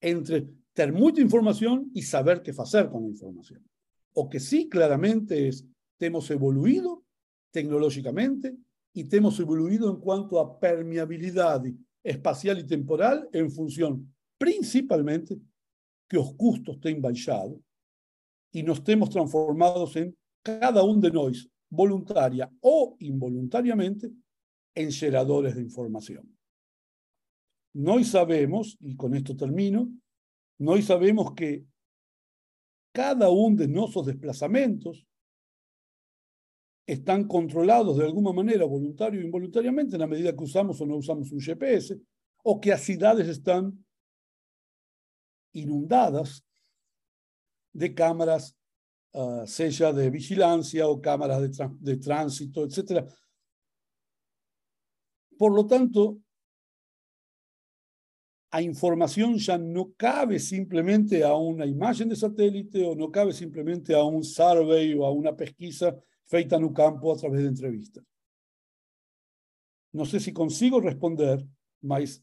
entre 0.00 0.48
tener 0.72 0.94
mucha 0.94 1.20
información 1.20 1.90
y 1.92 2.02
saber 2.02 2.42
qué 2.42 2.52
hacer 2.56 2.88
con 2.88 3.02
la 3.02 3.08
información. 3.08 3.68
O 4.14 4.30
que 4.30 4.38
sí, 4.38 4.68
claramente 4.68 5.48
es, 5.48 5.66
hemos 5.98 6.30
evoluido 6.30 7.04
tecnológicamente 7.50 8.56
y 8.94 9.16
hemos 9.16 9.40
evoluido 9.40 9.90
en 9.90 9.96
cuanto 9.96 10.38
a 10.38 10.60
permeabilidad 10.60 11.64
espacial 12.04 12.60
y 12.60 12.64
temporal 12.64 13.28
en 13.32 13.50
función 13.50 14.14
principalmente 14.38 15.38
que 16.12 16.18
los 16.18 16.34
custos 16.34 16.74
estén 16.74 17.00
baixado 17.00 17.58
y 18.52 18.62
nos 18.62 18.80
estemos 18.80 19.08
transformados 19.08 19.96
en 19.96 20.14
cada 20.42 20.84
uno 20.84 21.00
de 21.00 21.10
nosotros, 21.10 21.48
voluntaria 21.70 22.52
o 22.60 22.96
involuntariamente, 22.98 24.12
en 24.74 24.92
generadores 24.92 25.54
de 25.54 25.62
información. 25.62 26.36
Nosotros 27.72 28.08
sabemos, 28.08 28.76
y 28.80 28.94
con 28.94 29.14
esto 29.14 29.34
termino, 29.34 29.90
nosotros 30.58 30.84
sabemos 30.84 31.32
que 31.34 31.64
cada 32.92 33.30
uno 33.30 33.56
de 33.56 33.68
nuestros 33.68 34.04
desplazamientos 34.04 35.06
están 36.86 37.26
controlados 37.26 37.96
de 37.96 38.04
alguna 38.04 38.34
manera, 38.34 38.66
voluntario 38.66 39.18
o 39.18 39.24
involuntariamente, 39.24 39.96
en 39.96 40.00
la 40.00 40.06
medida 40.06 40.36
que 40.36 40.44
usamos 40.44 40.78
o 40.78 40.84
no 40.84 40.96
usamos 40.96 41.32
un 41.32 41.40
GPS, 41.40 41.98
o 42.44 42.60
que 42.60 42.68
las 42.68 42.82
ciudades 42.82 43.28
están 43.28 43.82
inundadas 45.52 46.44
de 47.72 47.94
cámaras 47.94 48.56
uh, 49.14 49.44
de 49.94 50.10
vigilancia 50.10 50.86
o 50.86 51.00
cámaras 51.00 51.40
de, 51.42 51.68
de 51.80 51.96
tránsito, 51.96 52.64
etc. 52.64 53.06
Por 55.38 55.52
lo 55.54 55.66
tanto, 55.66 56.20
a 58.50 58.60
información 58.60 59.38
ya 59.38 59.56
no 59.56 59.94
cabe 59.96 60.38
simplemente 60.38 61.24
a 61.24 61.34
una 61.34 61.64
imagen 61.64 62.10
de 62.10 62.16
satélite 62.16 62.84
o 62.84 62.94
no 62.94 63.10
cabe 63.10 63.32
simplemente 63.32 63.94
a 63.94 64.04
un 64.04 64.22
survey 64.22 64.94
o 64.94 65.06
a 65.06 65.10
una 65.10 65.34
pesquisa 65.34 65.96
feita 66.26 66.58
no 66.58 66.72
campo 66.72 67.12
a 67.12 67.16
través 67.16 67.42
de 67.42 67.48
entrevistas. 67.48 68.04
No 69.92 70.04
sé 70.04 70.20
si 70.20 70.32
consigo 70.32 70.80
responder, 70.80 71.46
mas 71.80 72.22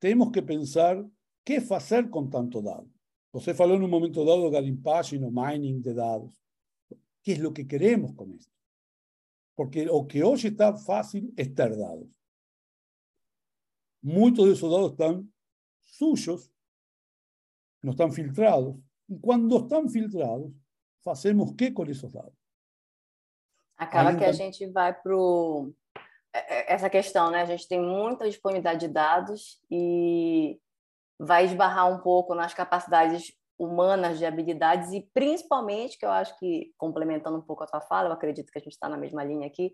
tenemos 0.00 0.30
que 0.32 0.42
pensar 0.42 1.04
qué 1.48 1.64
hacer 1.74 2.10
con 2.10 2.28
tanto 2.28 2.60
dado. 2.60 2.86
Você 3.32 3.54
falou 3.54 3.76
en 3.76 3.82
un 3.82 3.88
momento 3.88 4.22
dado 4.22 4.50
garimpagem 4.50 5.24
o 5.24 5.30
mining 5.30 5.80
de 5.80 5.94
dados. 5.94 6.34
¿Qué 7.22 7.32
es 7.32 7.38
lo 7.38 7.52
que 7.52 7.64
queremos 7.64 8.14
con 8.14 8.34
esto? 8.34 8.52
Porque 9.56 9.86
lo 9.86 10.06
que 10.06 10.22
hoy 10.22 10.38
está 10.44 10.76
fácil 10.76 11.32
es 11.38 11.54
ter 11.54 11.74
dados. 11.74 12.06
Muchos 14.02 14.44
de 14.44 14.52
esos 14.52 14.70
dados 14.70 14.92
están 14.92 15.32
suyos, 15.84 16.52
no 17.82 17.92
están 17.92 18.12
filtrados. 18.12 18.76
Y 19.08 19.18
cuando 19.18 19.58
están 19.58 19.88
filtrados, 19.88 20.52
hacemos 21.06 21.54
qué 21.56 21.72
con 21.72 21.88
esos 21.88 22.12
dados? 22.12 22.34
Acaba 23.78 24.10
Ainda... 24.10 24.20
que 24.20 24.26
a 24.26 24.32
gente 24.34 24.66
vai 24.70 24.92
para 24.92 25.16
essa 26.68 26.90
questão, 26.90 27.30
né? 27.30 27.40
A 27.40 27.46
gente 27.46 27.66
tem 27.66 27.80
muita 27.80 28.26
disponibilidade 28.26 28.86
de 28.86 28.92
dados 28.92 29.62
e 29.70 30.60
vai 31.18 31.44
esbarrar 31.44 31.90
um 31.92 31.98
pouco 31.98 32.34
nas 32.34 32.54
capacidades 32.54 33.32
humanas 33.58 34.18
de 34.18 34.24
habilidades 34.24 34.92
e 34.92 35.08
principalmente, 35.12 35.98
que 35.98 36.06
eu 36.06 36.10
acho 36.10 36.38
que, 36.38 36.72
complementando 36.78 37.38
um 37.38 37.42
pouco 37.42 37.64
a 37.64 37.66
tua 37.66 37.80
fala, 37.80 38.08
eu 38.08 38.12
acredito 38.12 38.52
que 38.52 38.58
a 38.58 38.60
gente 38.60 38.72
está 38.72 38.88
na 38.88 38.96
mesma 38.96 39.24
linha 39.24 39.48
aqui, 39.48 39.72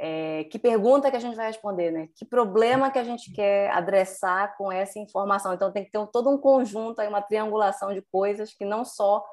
é, 0.00 0.44
que 0.44 0.58
pergunta 0.58 1.10
que 1.10 1.16
a 1.16 1.20
gente 1.20 1.36
vai 1.36 1.48
responder, 1.48 1.90
né? 1.90 2.08
Que 2.14 2.24
problema 2.24 2.90
que 2.90 2.98
a 2.98 3.04
gente 3.04 3.32
quer 3.32 3.70
adressar 3.70 4.56
com 4.56 4.70
essa 4.70 4.98
informação? 4.98 5.52
Então 5.52 5.72
tem 5.72 5.84
que 5.84 5.90
ter 5.90 6.06
todo 6.12 6.30
um 6.30 6.38
conjunto, 6.38 7.00
aí, 7.00 7.08
uma 7.08 7.20
triangulação 7.20 7.92
de 7.92 8.00
coisas 8.10 8.54
que 8.54 8.64
não 8.64 8.84
só 8.84 9.24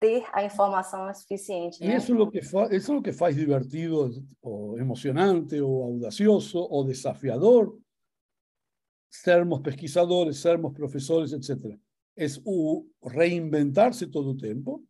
ter 0.00 0.26
a 0.32 0.44
informação 0.44 1.08
é 1.08 1.14
suficiente. 1.14 1.82
Né? 1.82 1.96
Isso 1.96 2.12
é 2.12 2.20
o 2.20 2.30
que 2.30 2.42
faz, 2.42 2.70
isso 2.70 2.92
é 2.92 2.96
o 2.96 3.02
que 3.02 3.12
faz 3.12 3.34
divertido, 3.34 4.10
ou 4.42 4.78
emocionante, 4.78 5.60
ou 5.60 5.84
audacioso, 5.84 6.58
ou 6.58 6.84
desafiador 6.84 7.78
sermos 9.08 9.60
pesquisadores, 9.60 10.38
sermos 10.38 10.74
profesores, 10.74 11.32
etc. 11.32 11.78
Es 12.14 12.42
reinventarse 13.02 14.06
todo 14.08 14.32
el 14.32 14.36
tiempo, 14.36 14.82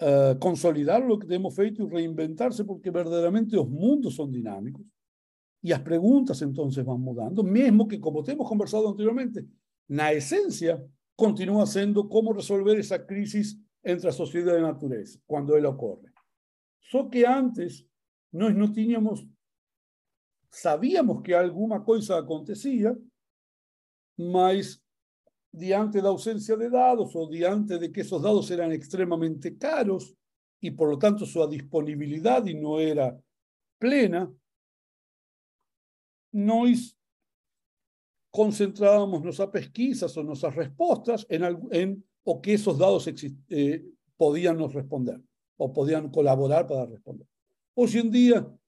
uh, 0.00 0.38
consolidar 0.38 1.04
lo 1.04 1.18
que 1.18 1.34
hemos 1.34 1.54
feito 1.54 1.84
y 1.84 1.88
reinventarse 1.88 2.64
porque 2.64 2.90
verdaderamente 2.90 3.56
los 3.56 3.68
mundos 3.68 4.14
son 4.14 4.32
dinámicos 4.32 4.82
y 5.62 5.68
las 5.68 5.80
preguntas 5.80 6.40
entonces 6.42 6.84
van 6.84 7.00
mudando, 7.00 7.42
mismo 7.42 7.86
que 7.86 8.00
como 8.00 8.22
te 8.22 8.32
hemos 8.32 8.48
conversado 8.48 8.88
anteriormente, 8.88 9.46
la 9.88 10.12
esencia 10.12 10.82
continúa 11.14 11.66
siendo 11.66 12.08
cómo 12.08 12.32
resolver 12.32 12.78
esa 12.78 13.06
crisis 13.06 13.60
entre 13.82 14.06
la 14.06 14.12
sociedad 14.12 14.56
y 14.56 14.62
la 14.62 14.72
naturaleza 14.72 15.18
cuando 15.26 15.56
él 15.56 15.66
ocurre. 15.66 16.12
Só 16.80 17.10
que 17.10 17.26
antes 17.26 17.86
nós 18.32 18.54
no 18.54 18.72
teníamos 18.72 19.26
sabíamos 20.50 21.22
que 21.22 21.34
alguna 21.34 21.82
cosa 21.82 22.18
acontecía, 22.18 22.96
mas 24.16 24.82
diante 25.52 26.02
la 26.02 26.10
ausencia 26.10 26.56
de 26.56 26.68
dados 26.68 27.14
o 27.14 27.28
diante 27.28 27.78
de 27.78 27.90
que 27.90 28.02
esos 28.02 28.22
dados 28.22 28.50
eran 28.50 28.72
extremadamente 28.72 29.56
caros 29.56 30.14
y 30.60 30.70
por 30.72 30.90
lo 30.90 30.98
tanto 30.98 31.24
su 31.24 31.46
disponibilidad 31.48 32.44
y 32.46 32.54
no 32.54 32.78
era 32.78 33.18
plena, 33.78 34.30
nos 36.32 36.96
concentrábamos 38.30 39.22
nuestras 39.22 39.48
pesquisas 39.48 40.16
o 40.16 40.22
nuestras 40.22 40.54
respuestas 40.54 41.26
en, 41.28 42.04
o 42.22 42.40
que 42.40 42.54
esos 42.54 42.78
dados 42.78 43.08
eh, 43.48 43.84
podían 44.16 44.58
nos 44.58 44.72
responder 44.72 45.20
o 45.56 45.72
podían 45.72 46.10
colaborar 46.10 46.66
para 46.66 46.86
responder. 46.86 47.26
Hoy 47.74 47.90
en 47.96 48.10
día 48.10 48.59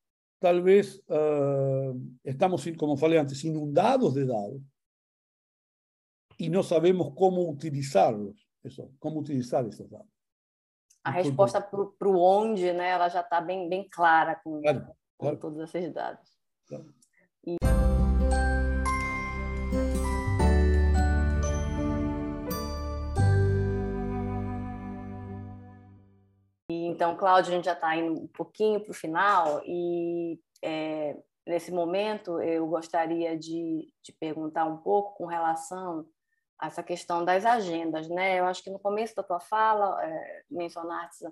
tal 0.43 0.61
vez 0.61 0.97
uh, 1.09 2.19
estamos, 2.25 2.65
como 2.77 2.97
falei 2.97 3.17
antes, 3.17 3.45
inundados 3.45 4.15
de 4.15 4.27
dados 4.27 4.61
e 6.37 6.51
não 6.51 6.65
sabemos 6.65 7.15
como 7.15 7.49
utilizá-los, 7.49 8.45
como 8.99 9.21
utilizar 9.21 9.65
esses 9.67 9.89
dados. 9.89 10.11
A 11.05 11.13
resposta 11.13 11.61
para 11.61 12.09
o 12.09 12.21
onde, 12.21 12.73
né, 12.73 12.91
ela 12.91 13.09
já 13.09 13.21
está 13.21 13.41
bem, 13.41 13.69
bem 13.69 13.89
clara 13.89 14.35
com, 14.43 14.61
claro, 14.61 14.87
com 15.17 15.27
claro. 15.27 15.39
todos 15.39 15.61
esses 15.61 15.93
dados. 15.93 16.29
Claro. 16.67 16.93
Então, 27.03 27.17
Cláudia, 27.17 27.51
a 27.51 27.57
gente 27.57 27.65
já 27.65 27.73
está 27.73 27.97
indo 27.97 28.13
um 28.13 28.29
pouquinho 28.29 28.79
para 28.79 28.93
o 28.93 28.95
final 28.95 29.61
e 29.67 30.39
é, 30.63 31.17
nesse 31.45 31.73
momento 31.73 32.41
eu 32.41 32.65
gostaria 32.69 33.37
de 33.37 33.93
te 34.01 34.13
perguntar 34.13 34.67
um 34.67 34.77
pouco 34.77 35.17
com 35.17 35.27
relação 35.27 36.07
a 36.61 36.69
essa 36.69 36.81
questão 36.81 37.25
das 37.25 37.45
agendas, 37.45 38.09
né? 38.09 38.39
Eu 38.39 38.45
acho 38.45 38.63
que 38.63 38.71
no 38.71 38.79
começo 38.79 39.17
da 39.17 39.25
tua 39.25 39.41
fala 39.41 40.01
é, 40.01 40.43
mencionaste 40.49 41.25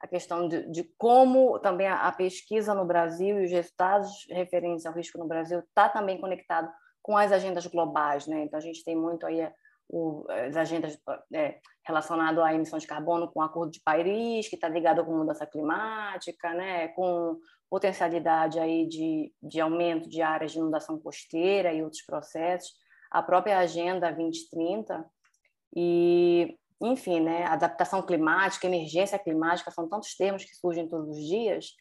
a 0.00 0.06
questão 0.06 0.46
de, 0.46 0.70
de 0.70 0.84
como 0.96 1.58
também 1.58 1.88
a, 1.88 2.06
a, 2.06 2.12
pesquisa 2.12 2.72
no 2.72 2.84
Brasil 2.84 3.40
e 3.40 3.46
os 3.46 3.50
resultados 3.50 4.28
referentes 4.30 4.86
ao 4.86 4.94
risco 4.94 5.18
no 5.18 5.26
Brasil 5.26 5.58
está 5.58 5.88
também 5.88 6.20
conectado 6.20 6.70
com 7.02 7.16
as 7.16 7.32
agendas 7.32 7.66
globais, 7.66 8.28
né? 8.28 8.44
Então 8.44 8.58
a 8.60 8.62
gente 8.62 8.84
tem 8.84 8.94
muito 8.94 9.26
aí 9.26 9.40
o, 9.88 10.24
as 10.28 10.56
agendas 10.56 10.98
é, 11.32 11.58
relacionadas 11.86 12.42
à 12.44 12.54
emissão 12.54 12.78
de 12.78 12.86
carbono 12.86 13.30
com 13.30 13.40
o 13.40 13.42
Acordo 13.42 13.72
de 13.72 13.80
Paris, 13.80 14.48
que 14.48 14.56
está 14.56 14.68
ligado 14.68 15.04
com 15.04 15.16
mudança 15.16 15.46
climática, 15.46 16.52
né, 16.54 16.88
com 16.88 17.38
potencialidade 17.70 18.58
aí 18.58 18.86
de, 18.86 19.32
de 19.42 19.60
aumento 19.60 20.08
de 20.08 20.22
áreas 20.22 20.52
de 20.52 20.58
inundação 20.58 20.98
costeira 20.98 21.72
e 21.72 21.82
outros 21.82 22.02
processos, 22.02 22.74
a 23.10 23.22
própria 23.22 23.58
Agenda 23.58 24.10
2030 24.10 25.04
e, 25.74 26.56
enfim, 26.80 27.20
né, 27.20 27.44
adaptação 27.44 28.02
climática, 28.02 28.66
emergência 28.66 29.18
climática, 29.18 29.70
são 29.70 29.88
tantos 29.88 30.16
termos 30.16 30.44
que 30.44 30.54
surgem 30.54 30.88
todos 30.88 31.16
os 31.16 31.24
dias, 31.24 31.74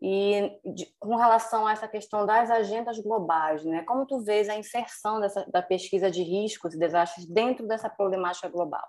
e 0.00 0.60
de, 0.74 0.86
com 0.98 1.16
relação 1.16 1.66
a 1.66 1.72
essa 1.72 1.88
questão 1.88 2.24
das 2.24 2.50
agendas 2.50 2.98
globais, 3.00 3.64
né? 3.64 3.82
Como 3.84 4.06
tu 4.06 4.20
vês 4.20 4.48
a 4.48 4.56
inserção 4.56 5.20
dessa, 5.20 5.44
da 5.46 5.60
pesquisa 5.60 6.10
de 6.10 6.22
riscos 6.22 6.74
e 6.74 6.78
desastres 6.78 7.26
dentro 7.26 7.66
dessa 7.66 7.90
problemática 7.90 8.48
global? 8.48 8.86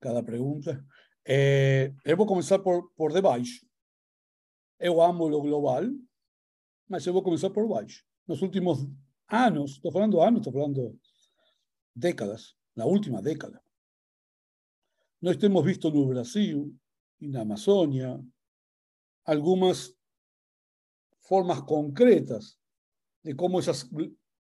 Cada 0.00 0.22
pergunta. 0.22 0.84
É, 1.24 1.92
eu 2.04 2.16
vou 2.16 2.26
começar 2.26 2.58
por, 2.58 2.90
por 2.96 3.12
debaixo. 3.12 3.64
Eu 4.78 5.00
amo 5.00 5.24
o 5.24 5.42
global, 5.42 5.82
mas 6.88 7.06
eu 7.06 7.12
vou 7.12 7.22
começar 7.22 7.50
por 7.50 7.68
baixo. 7.68 8.04
Nos 8.26 8.42
últimos 8.42 8.86
anos, 9.28 9.72
estou 9.72 9.92
falando 9.92 10.20
anos, 10.20 10.40
estou 10.40 10.52
falando 10.52 10.98
décadas, 11.94 12.56
na 12.74 12.84
última 12.84 13.20
década, 13.20 13.62
nós 15.20 15.36
temos 15.36 15.64
visto 15.64 15.90
no 15.90 16.08
Brasil 16.08 16.74
en 17.22 17.32
la 17.32 17.42
Amazonia, 17.42 18.20
algunas 19.24 19.96
formas 21.20 21.62
concretas 21.62 22.58
de 23.22 23.36
cómo 23.36 23.60
esas 23.60 23.88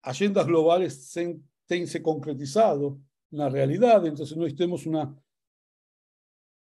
agendas 0.01 0.47
globales 0.47 1.11
se, 1.11 1.39
se 1.67 2.01
concretizado 2.01 2.99
en 3.31 3.39
la 3.39 3.49
realidad. 3.49 4.05
Entonces, 4.05 4.37
no 4.37 4.45
estemos 4.45 4.85
una, 4.85 5.13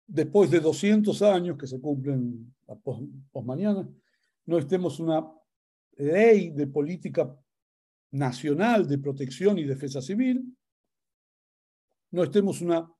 después 0.06 0.50
de 0.50 0.58
200 0.58 1.22
años 1.22 1.56
que 1.56 1.68
se 1.68 1.80
cumplen 1.80 2.52
a 2.66 2.74
pos, 2.74 3.00
mañana, 3.44 3.88
no 4.46 4.58
estemos 4.58 4.98
una 4.98 5.24
ley 5.96 6.50
de 6.50 6.66
política 6.66 7.38
nacional 8.10 8.88
de 8.88 8.98
protección 8.98 9.58
y 9.58 9.64
defensa 9.64 10.02
civil, 10.02 10.56
no 12.10 12.24
estemos 12.24 12.60
una 12.60 12.92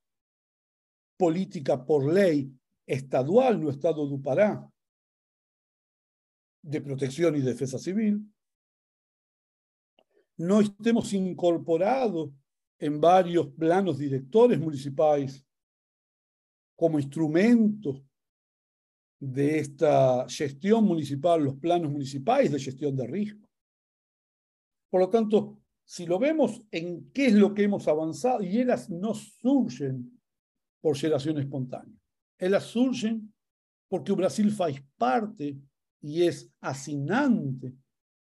política 1.17 1.85
por 1.85 2.13
ley 2.13 2.53
estadual 2.87 3.61
no 3.61 3.71
Estado 3.71 4.07
do 4.07 4.21
Pará 4.21 4.69
de 6.63 6.81
protección 6.81 7.37
y 7.37 7.41
defensa 7.41 7.79
civil, 7.79 8.25
no 10.37 10.61
estemos 10.61 11.13
incorporados 11.13 12.31
en 12.79 13.01
varios 13.01 13.49
planos 13.49 13.99
directores 13.99 14.59
municipales 14.59 15.47
como 16.75 16.99
instrumento 16.99 18.05
de 19.21 19.59
esta 19.59 20.27
gestión 20.29 20.85
municipal, 20.85 21.43
los 21.43 21.57
planos 21.57 21.91
municipales 21.91 22.51
de 22.51 22.59
gestión 22.59 22.97
de 22.97 23.07
riesgo. 23.07 23.49
Por 24.91 25.01
lo 25.01 25.09
tanto, 25.09 25.61
si 25.85 26.07
lo 26.07 26.19
vemos 26.19 26.63
en 26.71 27.11
qué 27.13 27.27
es 27.27 27.35
lo 27.35 27.55
que 27.55 27.65
hemos 27.65 27.87
avanzado, 27.89 28.43
y 28.43 28.61
ellas 28.61 28.91
no 28.91 29.15
surgen 29.15 30.21
por 30.81 30.97
geración 30.97 31.39
espontánea. 31.39 32.04
Elas 32.45 32.65
surgen 32.65 33.33
porque 33.89 34.13
Brasil 34.13 34.51
faz 34.51 34.75
parte 34.99 35.57
y 36.03 36.25
es 36.25 36.53
asignante 36.61 37.75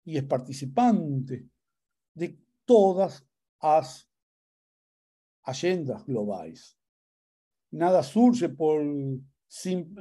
y 0.05 0.17
es 0.17 0.25
participante 0.25 1.47
de 2.15 2.37
todas 2.65 3.25
las 3.63 4.11
agendas 5.45 6.05
globales. 6.05 6.77
Nada 7.71 8.03
surge 8.03 8.49
por... 8.49 8.83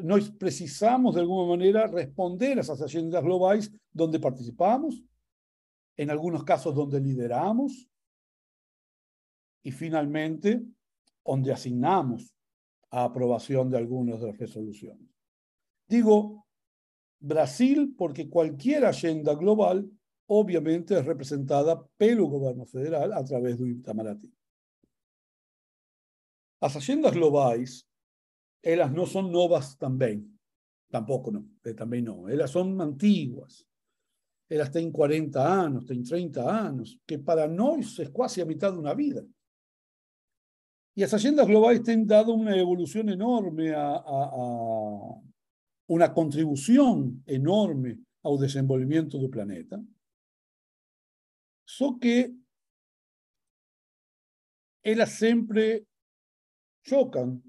Nós 0.04 0.32
precisamos, 0.32 1.14
de 1.14 1.22
alguna 1.22 1.50
manera, 1.50 1.86
responder 1.86 2.58
a 2.58 2.62
esas 2.62 2.82
agendas 2.82 3.24
globales 3.24 3.72
donde 3.94 4.20
participamos, 4.20 5.04
en 5.96 6.10
algunos 6.10 6.44
casos 6.44 6.74
donde 6.74 7.00
lideramos, 7.00 7.88
y 9.62 9.72
finalmente, 9.72 10.66
donde 11.24 11.54
asignamos 11.54 12.34
a 12.89 13.04
aprobación 13.04 13.69
de 13.69 13.78
algunas 13.78 14.19
de 14.19 14.28
las 14.28 14.38
resoluciones. 14.38 15.08
Digo 15.88 16.47
Brasil 17.19 17.95
porque 17.97 18.30
cualquier 18.30 18.86
agenda 18.86 19.34
global 19.34 19.89
obviamente 20.28 20.97
es 20.97 21.06
representada 21.06 21.86
pelo 21.97 22.28
gobierno 22.28 22.65
federal 22.65 23.13
a 23.13 23.23
través 23.23 23.58
do 23.58 23.65
Itamaraty. 23.65 24.32
Las 26.60 26.76
agendas 26.76 27.13
globales, 27.13 27.88
ellas 28.62 28.91
no 28.91 29.06
son 29.06 29.32
novas 29.32 29.78
también, 29.78 30.38
tampoco 30.89 31.32
no, 31.32 31.45
eh, 31.63 31.73
también 31.73 32.06
no, 32.06 32.28
ellas 32.30 32.52
son 32.52 32.80
antiguas. 32.82 33.65
Ellas 34.50 34.71
tienen 34.71 34.91
40 34.91 35.62
años, 35.63 35.86
tienen 35.86 36.06
30 36.06 36.65
años, 36.67 36.97
que 37.06 37.19
para 37.19 37.47
nosotros 37.47 38.00
es 38.00 38.10
casi 38.10 38.39
a 38.39 38.45
mitad 38.45 38.71
de 38.71 38.80
una 38.80 38.93
vida. 38.93 39.21
Y 40.98 41.02
las 41.02 41.14
agendas 41.14 41.46
globales 41.46 41.88
han 41.90 42.08
dado 42.08 42.34
una 42.34 42.58
evolución 42.58 43.08
enorme 43.10 43.72
a, 43.72 44.04
una 45.90 46.12
contribución 46.12 47.22
enorme 47.28 48.00
al 48.24 48.40
desenvolvimiento 48.40 49.20
del 49.20 49.30
planeta, 49.30 49.80
só 51.68 52.00
que 52.00 52.34
ellas 54.82 55.12
siempre 55.12 55.86
chocan 56.84 57.44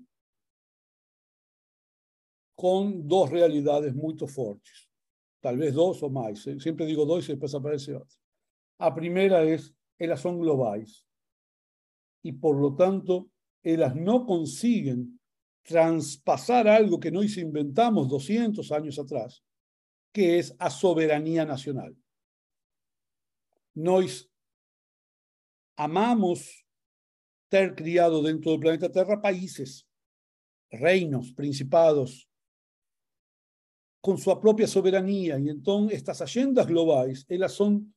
con 2.54 3.08
dos 3.08 3.30
realidades 3.30 3.94
muy 3.94 4.14
fuertes, 4.18 4.90
tal 5.40 5.56
vez 5.56 5.72
dos 5.72 6.02
o 6.02 6.10
más, 6.10 6.38
siempre 6.58 6.84
digo 6.84 7.06
dos 7.06 7.26
y 7.26 7.32
después 7.32 7.54
aparece 7.54 7.94
otra. 7.94 8.18
La 8.78 8.94
primera 8.94 9.42
es, 9.42 9.74
ellas 9.98 10.20
son 10.20 10.38
globales. 10.38 11.06
Y 12.22 12.32
por 12.32 12.60
lo 12.60 12.74
tanto 12.76 13.30
ellas 13.62 13.94
no 13.94 14.24
consiguen 14.24 15.18
traspasar 15.62 16.66
algo 16.66 16.98
que 16.98 17.10
nos 17.10 17.36
inventamos 17.36 18.08
200 18.08 18.72
años 18.72 18.98
atrás, 18.98 19.42
que 20.12 20.38
es 20.38 20.54
a 20.58 20.70
soberanía 20.70 21.44
nacional. 21.44 21.94
Nos 23.74 24.30
amamos 25.76 26.64
ter 27.48 27.74
criado 27.74 28.22
dentro 28.22 28.52
del 28.52 28.60
planeta 28.60 28.90
Tierra 28.90 29.20
países, 29.20 29.86
reinos, 30.70 31.32
principados, 31.32 32.28
con 34.00 34.16
su 34.16 34.40
propia 34.40 34.66
soberanía. 34.66 35.38
Y 35.38 35.50
entonces 35.50 35.98
estas 35.98 36.22
agendas 36.22 36.66
globales, 36.66 37.26
ellas 37.28 37.52
son, 37.52 37.94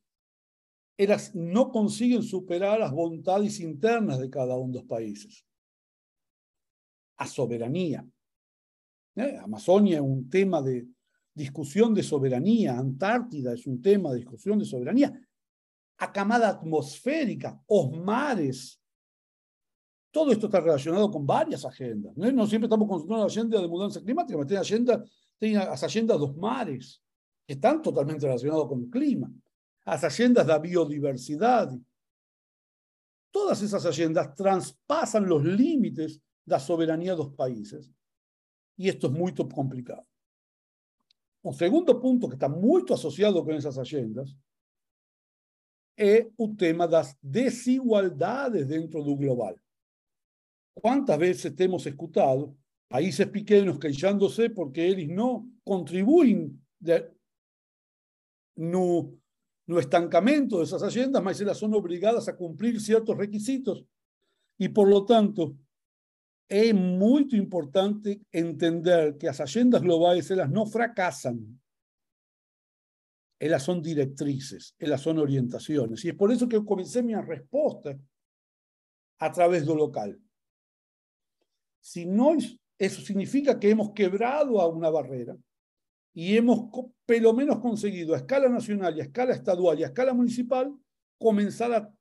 ellas 0.98 1.34
no 1.34 1.70
consiguen 1.70 2.22
superar 2.22 2.80
las 2.80 2.92
voluntades 2.92 3.60
internas 3.60 4.18
de 4.18 4.28
cada 4.28 4.56
uno 4.56 4.74
de 4.74 4.78
los 4.80 4.88
países 4.88 5.46
a 7.16 7.26
soberanía. 7.26 8.06
¿Eh? 9.16 9.38
Amazonia 9.42 9.96
es 9.96 10.02
un 10.02 10.28
tema 10.28 10.62
de 10.62 10.86
discusión 11.34 11.94
de 11.94 12.02
soberanía, 12.02 12.78
Antártida 12.78 13.52
es 13.52 13.66
un 13.66 13.80
tema 13.80 14.10
de 14.10 14.18
discusión 14.18 14.58
de 14.58 14.64
soberanía, 14.64 15.12
a 15.98 16.12
camada 16.12 16.48
atmosférica, 16.48 17.62
os 17.66 17.90
mares. 17.92 18.80
Todo 20.10 20.32
esto 20.32 20.46
está 20.46 20.60
relacionado 20.60 21.10
con 21.10 21.26
varias 21.26 21.64
agendas. 21.64 22.16
No, 22.16 22.46
siempre 22.46 22.66
estamos 22.66 22.88
consultando 22.88 23.24
la 23.24 23.30
agenda 23.30 23.60
de 23.60 23.68
mudanza 23.68 24.00
climática, 24.00 24.36
pero 24.36 24.46
tiene 24.46 24.60
agenda, 24.60 25.04
tiene 25.38 25.56
las 25.56 25.82
agendas 25.82 26.18
dos 26.18 26.36
mares, 26.36 27.02
que 27.46 27.54
están 27.54 27.80
totalmente 27.80 28.26
relacionadas 28.26 28.66
con 28.66 28.82
el 28.82 28.90
clima, 28.90 29.30
las 29.86 30.04
agendas 30.04 30.46
de 30.46 30.52
la 30.52 30.58
biodiversidad. 30.58 31.72
Todas 33.30 33.62
esas 33.62 33.86
agendas 33.86 34.34
traspasan 34.34 35.26
los 35.26 35.42
límites 35.42 36.20
la 36.46 36.58
soberanía 36.58 37.12
de 37.12 37.18
los 37.18 37.34
países. 37.34 37.90
Y 38.76 38.88
esto 38.88 39.06
es 39.06 39.12
muy 39.12 39.34
complicado. 39.34 40.06
Un 41.42 41.54
segundo 41.54 42.00
punto 42.00 42.28
que 42.28 42.34
está 42.34 42.48
muy 42.48 42.84
asociado 42.90 43.44
con 43.44 43.54
esas 43.54 43.76
agendas 43.76 44.36
es 45.96 46.26
el 46.38 46.56
tema 46.56 46.86
de 46.86 46.92
las 46.92 47.18
desigualdades 47.20 48.68
dentro 48.68 49.02
del 49.02 49.16
global. 49.16 49.60
¿Cuántas 50.74 51.18
veces 51.18 51.52
hemos 51.58 51.84
escuchado 51.86 52.56
países 52.88 53.26
pequeños 53.28 53.78
quejándose 53.78 54.50
porque 54.50 54.86
ellos 54.86 55.08
no 55.08 55.50
contribuyen 55.64 56.62
no, 58.56 59.12
no 59.66 59.78
estancamiento 59.78 60.58
de 60.58 60.64
esas 60.64 60.82
agendas, 60.82 61.22
mas 61.22 61.40
ellas 61.40 61.58
son 61.58 61.74
obligadas 61.74 62.28
a 62.28 62.36
cumplir 62.36 62.80
ciertos 62.80 63.16
requisitos 63.16 63.84
y 64.58 64.68
por 64.68 64.88
lo 64.88 65.04
tanto 65.04 65.56
es 66.48 66.74
muy 66.74 67.28
importante 67.32 68.20
entender 68.30 69.16
que 69.16 69.26
las 69.26 69.40
agendas 69.40 69.82
globales 69.82 70.30
ellas 70.30 70.50
no 70.50 70.66
fracasan. 70.66 71.60
Ellas 73.38 73.62
son 73.62 73.82
directrices, 73.82 74.74
ellas 74.78 75.00
son 75.00 75.18
orientaciones. 75.18 76.04
Y 76.04 76.10
es 76.10 76.14
por 76.14 76.30
eso 76.30 76.48
que 76.48 76.64
comencé 76.64 77.02
mi 77.02 77.14
respuesta 77.14 77.98
a 79.18 79.32
través 79.32 79.62
de 79.62 79.66
lo 79.68 79.76
local. 79.76 80.20
Si 81.80 82.06
no, 82.06 82.34
eso 82.78 83.00
significa 83.02 83.58
que 83.58 83.70
hemos 83.70 83.92
quebrado 83.92 84.60
a 84.60 84.68
una 84.68 84.90
barrera 84.90 85.36
y 86.14 86.36
hemos, 86.36 86.68
pelo 87.06 87.32
menos, 87.32 87.58
conseguido 87.58 88.14
a 88.14 88.18
escala 88.18 88.48
nacional 88.48 88.98
a 88.98 89.02
escala 89.02 89.32
estadual 89.32 89.78
y 89.78 89.82
a 89.84 89.86
escala 89.86 90.12
municipal 90.12 90.72
comenzar 91.18 91.72
a 91.72 91.94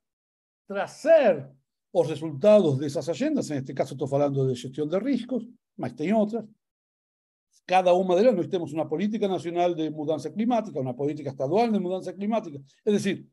tracer 0.67 1.49
los 1.93 2.10
resultados 2.10 2.80
de 2.80 2.88
esas 2.88 3.08
agendas, 3.10 3.49
en 3.51 3.58
este 3.58 3.73
caso 3.73 3.93
estoy 3.93 4.08
hablando 4.12 4.45
de 4.45 4.56
gestión 4.56 4.89
de 4.89 4.99
riesgos, 4.99 5.45
más 5.75 5.93
hay 5.99 6.12
otras. 6.12 6.45
Cada 7.65 7.93
una 7.93 8.15
de 8.15 8.21
ellas 8.21 8.36
no 8.36 8.41
tenemos 8.43 8.73
una 8.73 8.88
política 8.88 9.27
nacional 9.27 9.75
de 9.75 9.89
mudanza 9.91 10.32
climática, 10.32 10.80
una 10.80 10.95
política 10.95 11.30
estadual 11.30 11.71
de 11.71 11.80
mudanza 11.80 12.13
climática. 12.13 12.60
Es 12.84 12.93
decir, 12.93 13.27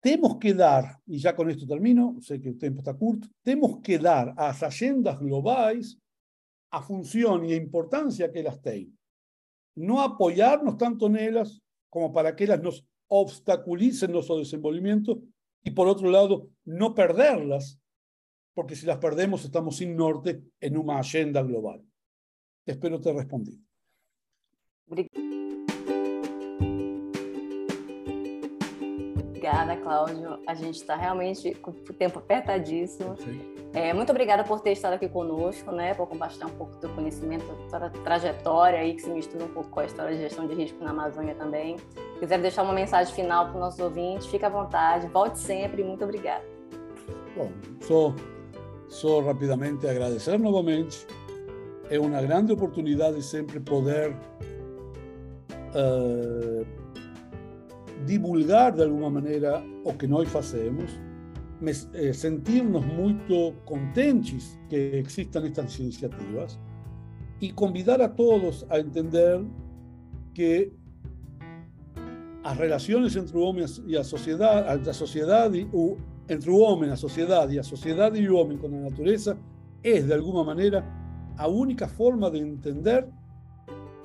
tenemos 0.00 0.36
que 0.38 0.52
dar, 0.52 1.00
y 1.06 1.18
ya 1.18 1.34
con 1.34 1.48
esto 1.48 1.66
termino, 1.66 2.16
sé 2.20 2.40
que 2.40 2.50
el 2.50 2.58
tiempo 2.58 2.80
está 2.80 2.96
corto, 2.96 3.28
tenemos 3.42 3.80
que 3.80 3.98
dar 3.98 4.34
a 4.36 4.48
las 4.48 4.62
agendas 4.62 5.18
globales 5.18 5.98
a 6.70 6.82
función 6.82 7.44
y 7.44 7.52
a 7.52 7.56
importancia 7.56 8.30
que 8.30 8.42
las 8.42 8.60
tienen. 8.60 8.98
No 9.76 10.02
apoyarnos 10.02 10.76
tanto 10.76 11.06
en 11.06 11.16
ellas 11.16 11.60
como 11.88 12.12
para 12.12 12.34
que 12.34 12.44
ellas 12.44 12.60
nos 12.60 12.84
obstaculicen 13.08 14.12
nuestro 14.12 14.38
desenvolvimiento 14.38 15.22
y 15.64 15.70
por 15.70 15.88
otro 15.88 16.10
lado, 16.10 16.50
no 16.64 16.94
perderlas, 16.94 17.80
porque 18.52 18.76
si 18.76 18.86
las 18.86 18.98
perdemos 18.98 19.44
estamos 19.44 19.78
sin 19.78 19.96
norte 19.96 20.42
en 20.60 20.76
una 20.76 20.98
agenda 20.98 21.42
global. 21.42 21.82
Espero 22.66 23.00
te 23.00 23.12
respondí. 23.12 23.60
Obrigada, 29.44 29.76
Cláudio. 29.76 30.38
A 30.46 30.54
gente 30.54 30.76
está 30.76 30.96
realmente 30.96 31.54
com 31.56 31.70
o 31.70 31.74
tempo 31.74 32.18
apertadíssimo. 32.18 33.14
É, 33.74 33.92
muito 33.92 34.08
obrigada 34.08 34.42
por 34.42 34.60
ter 34.60 34.72
estado 34.72 34.94
aqui 34.94 35.06
conosco, 35.06 35.70
né, 35.70 35.92
por 35.92 36.06
compartilhar 36.06 36.46
um 36.46 36.50
pouco 36.56 36.72
do 36.72 36.78
teu 36.78 36.88
conhecimento, 36.94 37.44
da 37.70 37.90
tua 37.90 38.02
trajetória 38.02 38.78
aí, 38.78 38.94
que 38.94 39.02
se 39.02 39.10
mistura 39.10 39.44
um 39.44 39.48
pouco 39.48 39.68
com 39.68 39.80
a 39.80 39.84
história 39.84 40.16
de 40.16 40.22
gestão 40.22 40.46
de 40.46 40.54
risco 40.54 40.82
na 40.82 40.92
Amazônia 40.92 41.34
também. 41.34 41.76
Se 41.76 42.20
quiser 42.20 42.40
deixar 42.40 42.62
uma 42.62 42.72
mensagem 42.72 43.14
final 43.14 43.44
para 43.44 43.54
os 43.54 43.60
nossos 43.60 43.80
ouvintes, 43.80 44.26
fique 44.28 44.46
à 44.46 44.48
vontade, 44.48 45.06
volte 45.08 45.38
sempre. 45.38 45.84
Muito 45.84 46.02
obrigada. 46.04 46.44
Bom, 47.36 47.50
só, 47.82 48.14
só 48.88 49.20
rapidamente 49.20 49.86
agradecer 49.86 50.38
novamente. 50.38 51.06
É 51.90 52.00
uma 52.00 52.22
grande 52.22 52.50
oportunidade 52.50 53.22
sempre 53.22 53.60
poder 53.60 54.16
uh, 55.74 56.83
divulgar 58.06 58.72
de 58.72 58.82
alguma 58.82 59.10
maneira 59.10 59.62
o 59.84 59.92
que 59.94 60.06
nós 60.06 60.28
fazemos, 60.28 60.90
eh, 61.94 62.12
sentirnos 62.12 62.84
muito 62.84 63.54
contentes 63.64 64.58
que 64.68 64.76
existam 65.04 65.46
estas 65.46 65.78
iniciativas 65.78 66.58
e 67.40 67.52
convidar 67.52 68.00
a 68.00 68.08
todos 68.08 68.66
a 68.68 68.78
entender 68.80 69.44
que 70.34 70.72
as 72.42 72.58
relações 72.58 73.16
entre 73.16 73.36
o 73.36 73.40
homem 73.40 73.64
e 73.86 73.96
a 73.96 74.04
sociedade, 74.04 74.88
a 74.88 74.92
sociedade 74.92 75.66
o, 75.72 75.96
entre 76.28 76.50
o 76.50 76.58
homem, 76.58 76.90
a 76.90 76.96
sociedade 76.96 77.54
e 77.54 77.58
a 77.58 77.62
sociedade 77.62 78.20
e 78.20 78.28
o 78.28 78.36
homem 78.36 78.58
com 78.58 78.66
a 78.66 78.70
natureza 78.70 79.38
de 79.82 80.12
alguna 80.12 80.44
manera 80.44 80.84
a 81.36 81.46
única 81.46 81.86
forma 81.86 82.30
de 82.30 82.38
entender 82.38 83.06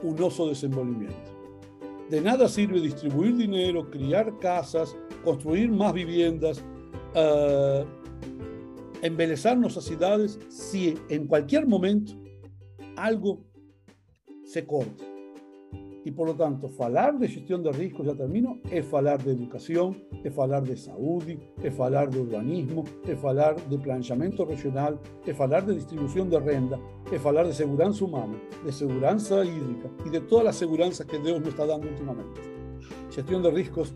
un 0.03 0.21
oso 0.21 0.49
desenvolvimiento. 0.49 1.38
De 2.09 2.21
nada 2.21 2.47
sirve 2.47 2.81
distribuir 2.81 3.35
dinero, 3.35 3.89
criar 3.89 4.37
casas, 4.39 4.97
construir 5.23 5.69
más 5.69 5.93
viviendas, 5.93 6.63
uh, 7.15 7.85
embelezarnos 9.01 9.77
a 9.77 9.81
ciudades 9.81 10.39
si 10.49 10.97
en 11.09 11.27
cualquier 11.27 11.67
momento 11.67 12.13
algo 12.95 13.45
se 14.43 14.65
corta. 14.65 15.08
Y 16.09 16.11
por 16.11 16.25
lo 16.25 16.35
tanto, 16.35 16.69
falar 16.69 17.19
de 17.19 17.27
gestión 17.27 17.61
de 17.61 17.71
riscos, 17.71 18.07
ya 18.07 18.15
termino, 18.15 18.57
es 18.71 18.83
falar 18.83 19.23
de 19.23 19.31
educación, 19.31 20.05
es 20.23 20.33
falar 20.33 20.63
de 20.63 20.75
salud, 20.75 21.23
es 21.61 21.71
falar 21.75 22.09
de 22.09 22.19
urbanismo, 22.19 22.83
es 23.07 23.19
falar 23.19 23.63
de 23.69 23.77
planejamiento 23.77 24.43
regional, 24.43 24.99
es 25.23 25.37
falar 25.37 25.67
de 25.67 25.75
distribución 25.75 26.27
de 26.31 26.39
renda, 26.39 26.79
es 27.11 27.21
falar 27.21 27.45
de 27.45 27.53
seguridad 27.53 27.91
humana, 28.01 28.41
de 28.65 28.71
seguridad 28.71 29.19
hídrica 29.19 29.87
y 30.03 30.09
de 30.09 30.21
todas 30.21 30.45
las 30.45 30.55
seguridades 30.55 31.05
que 31.05 31.19
Dios 31.19 31.41
nos 31.41 31.49
está 31.49 31.67
dando 31.67 31.87
últimamente. 31.87 32.41
Gestión 33.11 33.43
de 33.43 33.51
riscos, 33.51 33.93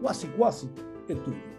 cuasi, 0.00 0.28
cuasi, 0.28 0.68
es 1.08 1.20
tuyo. 1.24 1.51